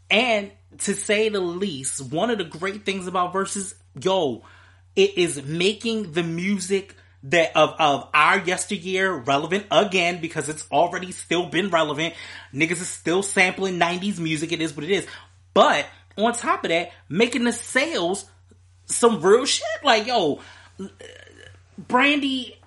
[0.09, 4.43] And to say the least, one of the great things about Verzuz, yo,
[4.95, 11.11] it is making the music that of, of our yesteryear relevant again because it's already
[11.11, 12.13] still been relevant.
[12.53, 14.51] Niggas is still sampling 90s music.
[14.51, 15.07] It is what it is.
[15.53, 18.25] But on top of that, making the sales
[18.85, 19.65] some real shit.
[19.83, 20.41] Like, yo,
[21.77, 22.57] Brandy,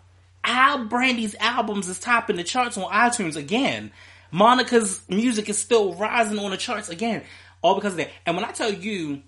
[0.42, 3.92] how Brandy's albums is topping the charts on iTunes again.
[4.30, 7.22] Monica's music is still rising on the charts again
[7.62, 8.10] all because of that.
[8.26, 9.22] And when I tell you,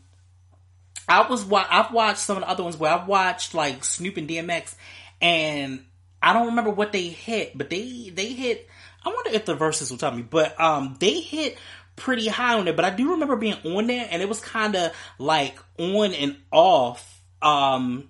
[1.09, 4.29] I was I've watched some of the other ones where I've watched like Snoop and
[4.29, 4.75] DMX,
[5.21, 5.85] and
[6.23, 8.69] I don't remember what they hit, but they they hit.
[9.05, 11.57] I wonder if the verses will tell me, but um, they hit
[12.01, 14.75] pretty high on it, But I do remember being on there, and it was kind
[14.75, 18.09] of like on and off um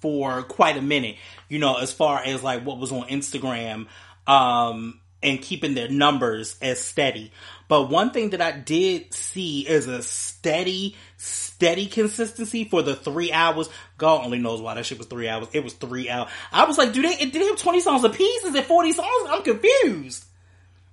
[0.00, 1.16] for quite a minute.
[1.48, 3.86] You know, as far as like what was on Instagram
[4.26, 7.32] um and keeping their numbers as steady.
[7.68, 13.32] But one thing that I did see is a steady, steady consistency for the three
[13.32, 13.68] hours.
[13.96, 15.48] God only knows why that shit was three hours.
[15.52, 16.30] It was three hours.
[16.52, 18.44] I was like, do they, did they have 20 songs a piece?
[18.44, 19.28] Is it 40 songs?
[19.28, 20.24] I'm confused.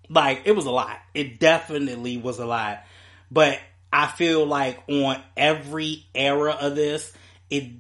[0.10, 0.98] Like, it was a lot.
[1.14, 2.84] It definitely was a lot.
[3.32, 3.60] But
[3.92, 7.12] I feel like on every era of this,
[7.50, 7.72] it,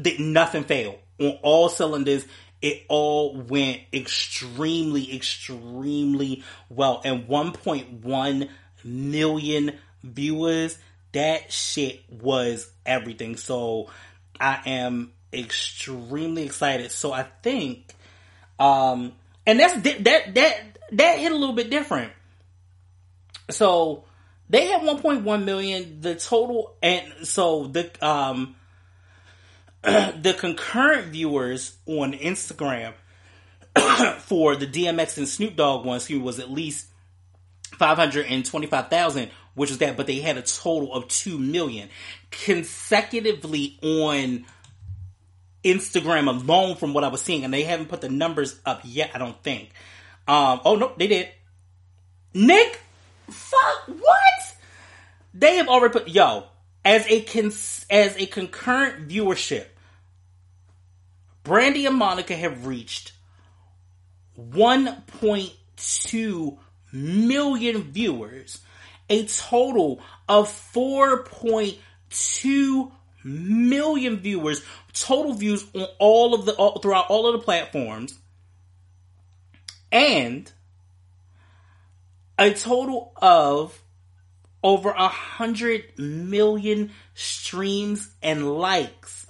[0.00, 0.98] did nothing failed.
[1.18, 2.24] On all cylinders,
[2.62, 7.00] it all went extremely, extremely well.
[7.04, 8.48] And 1.1
[8.84, 10.78] million viewers,
[11.12, 13.36] that shit was everything.
[13.36, 13.88] So
[14.38, 16.90] I am extremely excited.
[16.90, 17.92] So I think,
[18.58, 19.12] um,
[19.46, 22.12] and that's that that that hit a little bit different.
[23.50, 24.04] So
[24.48, 26.00] they had 1.1 million.
[26.00, 28.56] The total, and so the um
[29.82, 32.92] the concurrent viewers on Instagram
[34.18, 36.86] for the DMX and Snoop Dogg one, excuse was at least
[37.78, 41.88] 525,000, which is that, but they had a total of 2 million.
[42.30, 44.44] Consecutively on
[45.64, 49.12] Instagram alone, from what I was seeing, and they haven't put the numbers up yet,
[49.14, 49.70] I don't think.
[50.28, 51.28] Um, oh, no, they did.
[52.32, 52.80] Nick,
[53.28, 54.56] fuck, what?
[55.34, 56.44] They have already put, yo,
[56.84, 59.66] as a cons- as a concurrent viewership,
[61.42, 63.12] Brandy and Monica have reached
[64.38, 66.58] 1.2
[66.92, 68.60] million viewers,
[69.08, 72.92] a total of 4.2
[73.24, 74.62] million viewers,
[74.92, 78.16] total views on all of the all, throughout all of the platforms,
[79.92, 80.50] and
[82.38, 83.78] a total of
[84.62, 89.26] over a hundred million streams and likes,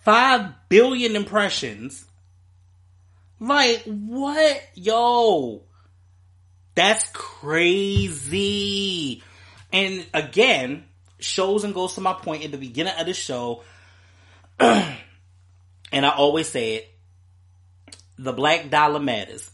[0.00, 2.04] five billion impressions.
[3.38, 5.62] Like what, yo?
[6.74, 8.02] That's crazy.
[9.72, 10.84] And again,
[11.18, 13.62] shows and goes to my point at the beginning of the show.
[14.60, 14.96] and
[15.92, 16.91] I always say it
[18.18, 19.50] the black dollar matters.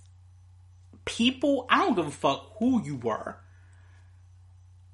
[1.04, 3.36] People, I don't give a fuck who you were.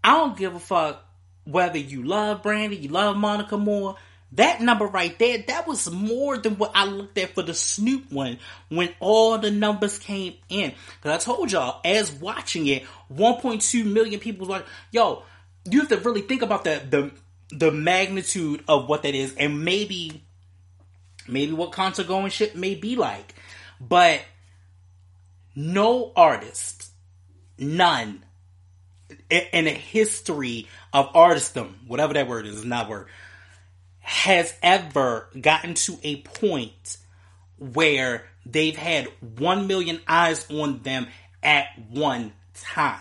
[0.02, 1.02] I don't give a fuck
[1.44, 3.96] whether you love Brandy, you love Monica more.
[4.32, 8.10] That number right there, that was more than what I looked at for the Snoop
[8.10, 8.38] one
[8.68, 10.72] when all the numbers came in.
[11.02, 15.22] Cause I told y'all, as watching it, 1.2 million people was like, yo,
[15.70, 19.64] you have to really think about the, the, the magnitude of what that is and
[19.64, 20.24] maybe,
[21.28, 23.34] maybe what concert going shit may be like.
[23.86, 24.22] But
[25.54, 26.90] no artist,
[27.58, 28.24] none,
[29.30, 33.08] in the history of artistdom, whatever that word is, is not word,
[34.00, 36.98] has ever gotten to a point
[37.58, 41.06] where they've had 1 million eyes on them
[41.42, 43.00] at one time.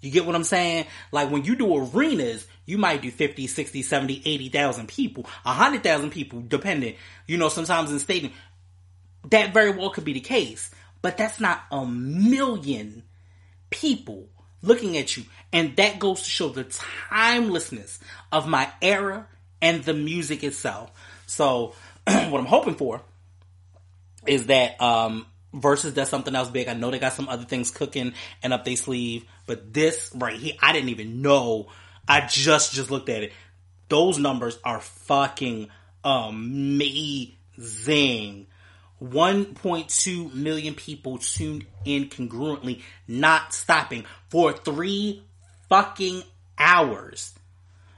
[0.00, 0.86] You get what I'm saying?
[1.12, 6.42] Like when you do arenas, you might do 50, 60, 70, 80,000 people, 100,000 people,
[6.46, 6.96] depending.
[7.26, 8.32] You know, sometimes in stadium,
[9.30, 10.70] that very well could be the case.
[11.00, 13.02] But that's not a million
[13.70, 14.28] people
[14.62, 15.24] looking at you.
[15.52, 17.98] And that goes to show the timelessness
[18.30, 19.26] of my era
[19.60, 20.90] and the music itself.
[21.26, 23.02] So what I'm hoping for
[24.26, 26.68] is that um Verzuz does something else big.
[26.68, 30.36] I know they got some other things cooking and up their sleeve, but this right
[30.36, 31.68] here, I didn't even know.
[32.08, 33.32] I just just looked at it.
[33.88, 35.68] Those numbers are fucking
[36.02, 37.26] amazing.
[39.02, 45.24] 1.2 million people tuned in congruently, not stopping for three
[45.68, 46.22] fucking
[46.56, 47.34] hours.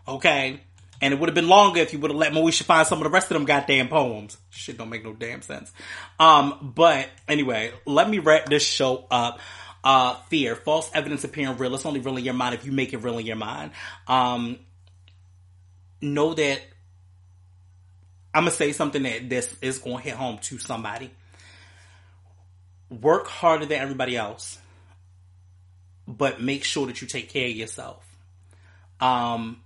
[0.09, 0.61] Okay?
[1.03, 3.05] And it would have been longer if you would have let Moesha find some of
[3.05, 4.39] the rest of them goddamn poems.
[4.51, 5.71] Shit don't make no damn sense.
[6.19, 9.41] Um, but anyway, let me wrap this show up.
[9.83, 11.75] Uh, fear, false evidence appearing real.
[11.75, 13.73] It's only real in your mind if you make it real in your mind.
[14.09, 14.59] Um,
[16.01, 16.63] know that
[18.35, 21.11] I'm gonna say something that this is gonna hit home to somebody.
[22.91, 24.59] Work harder than everybody else,
[26.09, 28.05] but make sure that you take care of yourself.
[29.01, 29.63] Um,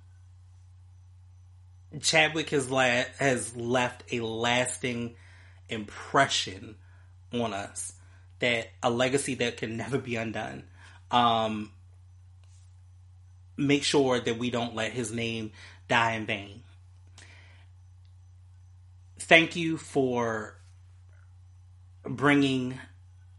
[2.03, 5.17] Chadwick has la- has left a lasting
[5.71, 6.77] impression
[7.33, 7.95] on us
[8.41, 10.65] that a legacy that can never be undone.
[11.11, 11.73] Um,
[13.57, 15.53] make sure that we don't let his name
[15.89, 16.63] die in vain.
[19.29, 20.57] Thank you for
[22.03, 22.79] bringing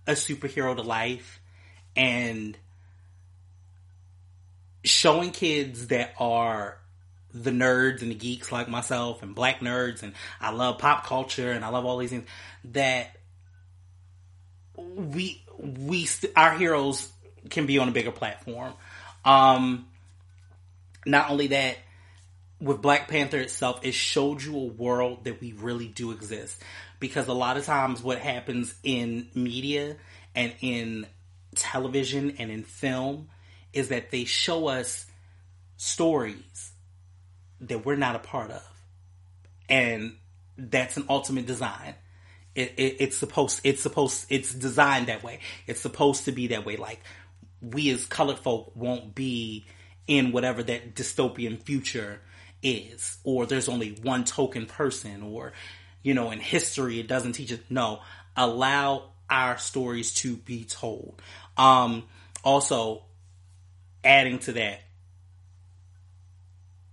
[0.06, 1.42] a superhero to life
[1.96, 2.56] and
[4.84, 6.78] showing kids that are
[7.34, 11.52] the nerds and the geeks like myself and black nerds and I love pop culture
[11.52, 12.28] and I love all these things
[12.66, 13.16] that
[14.76, 17.12] we we our heroes
[17.50, 18.74] can be on a bigger platform.
[19.26, 19.88] Um,
[21.06, 21.78] not only that,
[22.60, 26.62] with Black Panther itself, it showed you a world that we really do exist.
[27.00, 29.96] Because a lot of times, what happens in media
[30.36, 31.08] and in
[31.56, 33.30] television and in film
[33.72, 35.06] is that they show us
[35.78, 36.72] stories
[37.62, 38.68] that we're not a part of.
[39.70, 40.16] And
[40.58, 41.96] that's an ultimate design.
[42.56, 45.40] It, it, it's supposed, it's supposed, it's designed that way.
[45.68, 46.76] It's supposed to be that way.
[46.76, 47.02] Like
[47.62, 49.66] we as colored folk won't be
[50.08, 52.20] in whatever that dystopian future
[52.62, 55.54] is, or there's only one token person, or
[56.04, 57.60] you know, in history it doesn't teach us.
[57.70, 58.02] No,
[58.36, 61.22] allow our stories to be told.
[61.58, 62.04] Um,
[62.44, 63.04] also,
[64.04, 64.82] adding to that,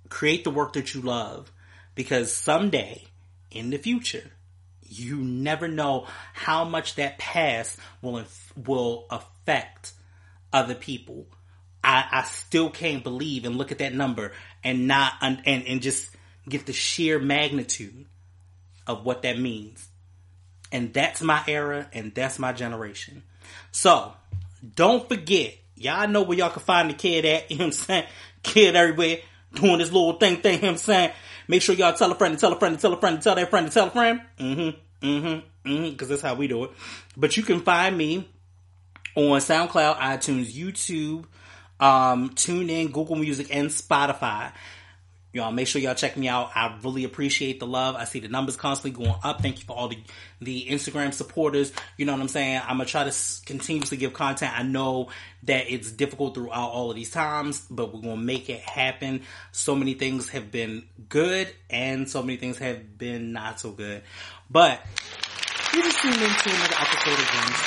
[0.08, 1.50] create the work that you love
[1.94, 3.04] because someday
[3.50, 4.30] in the future,
[4.82, 8.24] you never know how much that past will
[8.56, 9.92] will affect
[10.52, 11.26] other people.
[11.86, 14.32] I, I still can't believe and look at that number
[14.64, 16.10] and not and and just
[16.48, 18.06] get the sheer magnitude
[18.88, 19.86] of what that means.
[20.72, 23.22] And that's my era and that's my generation.
[23.70, 24.12] So
[24.74, 27.72] don't forget, y'all know where y'all can find the kid at, you know what I'm
[27.72, 28.06] saying?
[28.42, 29.18] Kid everywhere
[29.54, 31.12] doing this little thing thing, you know what I'm saying?
[31.46, 33.22] Make sure y'all tell a friend to tell a friend to tell a friend to
[33.22, 34.22] tell their friend to tell a friend.
[34.38, 35.06] Mm-hmm.
[35.06, 35.70] Mm-hmm.
[35.70, 35.96] Mm-hmm.
[35.96, 36.70] Cause that's how we do it.
[37.16, 38.28] But you can find me
[39.14, 41.26] on SoundCloud, iTunes, YouTube,
[41.80, 44.52] um, TuneIn Google Music, and Spotify.
[45.32, 46.50] Y'all make sure y'all check me out.
[46.54, 47.94] I really appreciate the love.
[47.94, 49.42] I see the numbers constantly going up.
[49.42, 49.98] Thank you for all the
[50.40, 51.74] the Instagram supporters.
[51.98, 52.62] You know what I'm saying?
[52.62, 54.58] I'm gonna try to continuously give content.
[54.58, 55.10] I know
[55.42, 59.24] that it's difficult throughout all of these times, but we're gonna make it happen.
[59.52, 64.04] So many things have been good, and so many things have been not so good.
[64.50, 64.80] But
[65.74, 67.60] you just tuned into another episode of James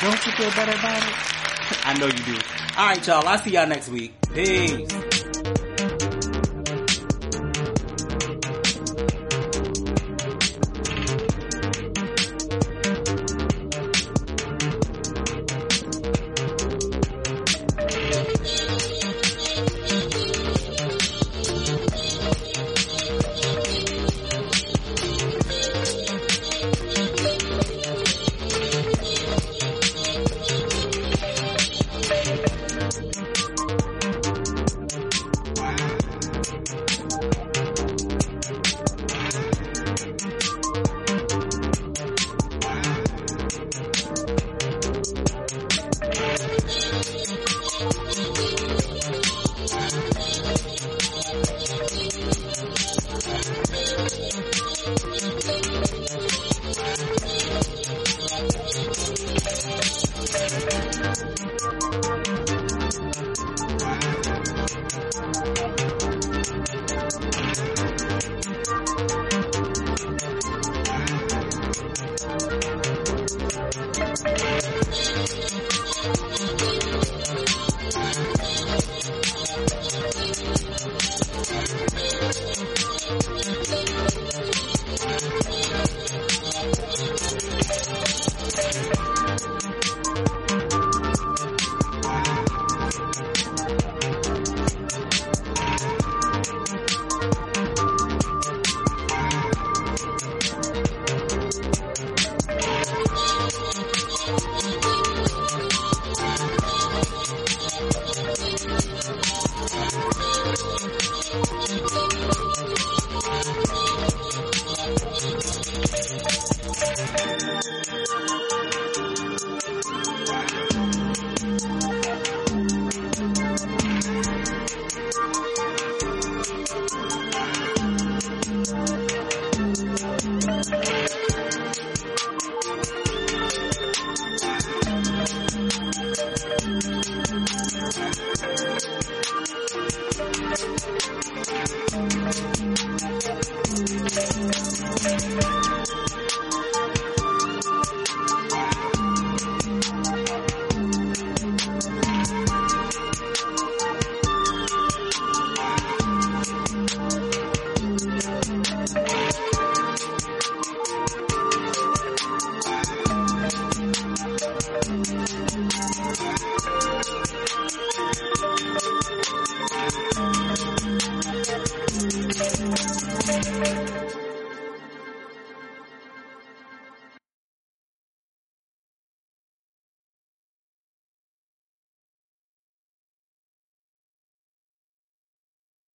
[0.00, 1.37] Don't you feel better about it?
[1.84, 2.38] I know you do.
[2.76, 3.26] All right, y'all.
[3.26, 4.14] I'll see y'all next week.
[4.34, 5.07] Peace.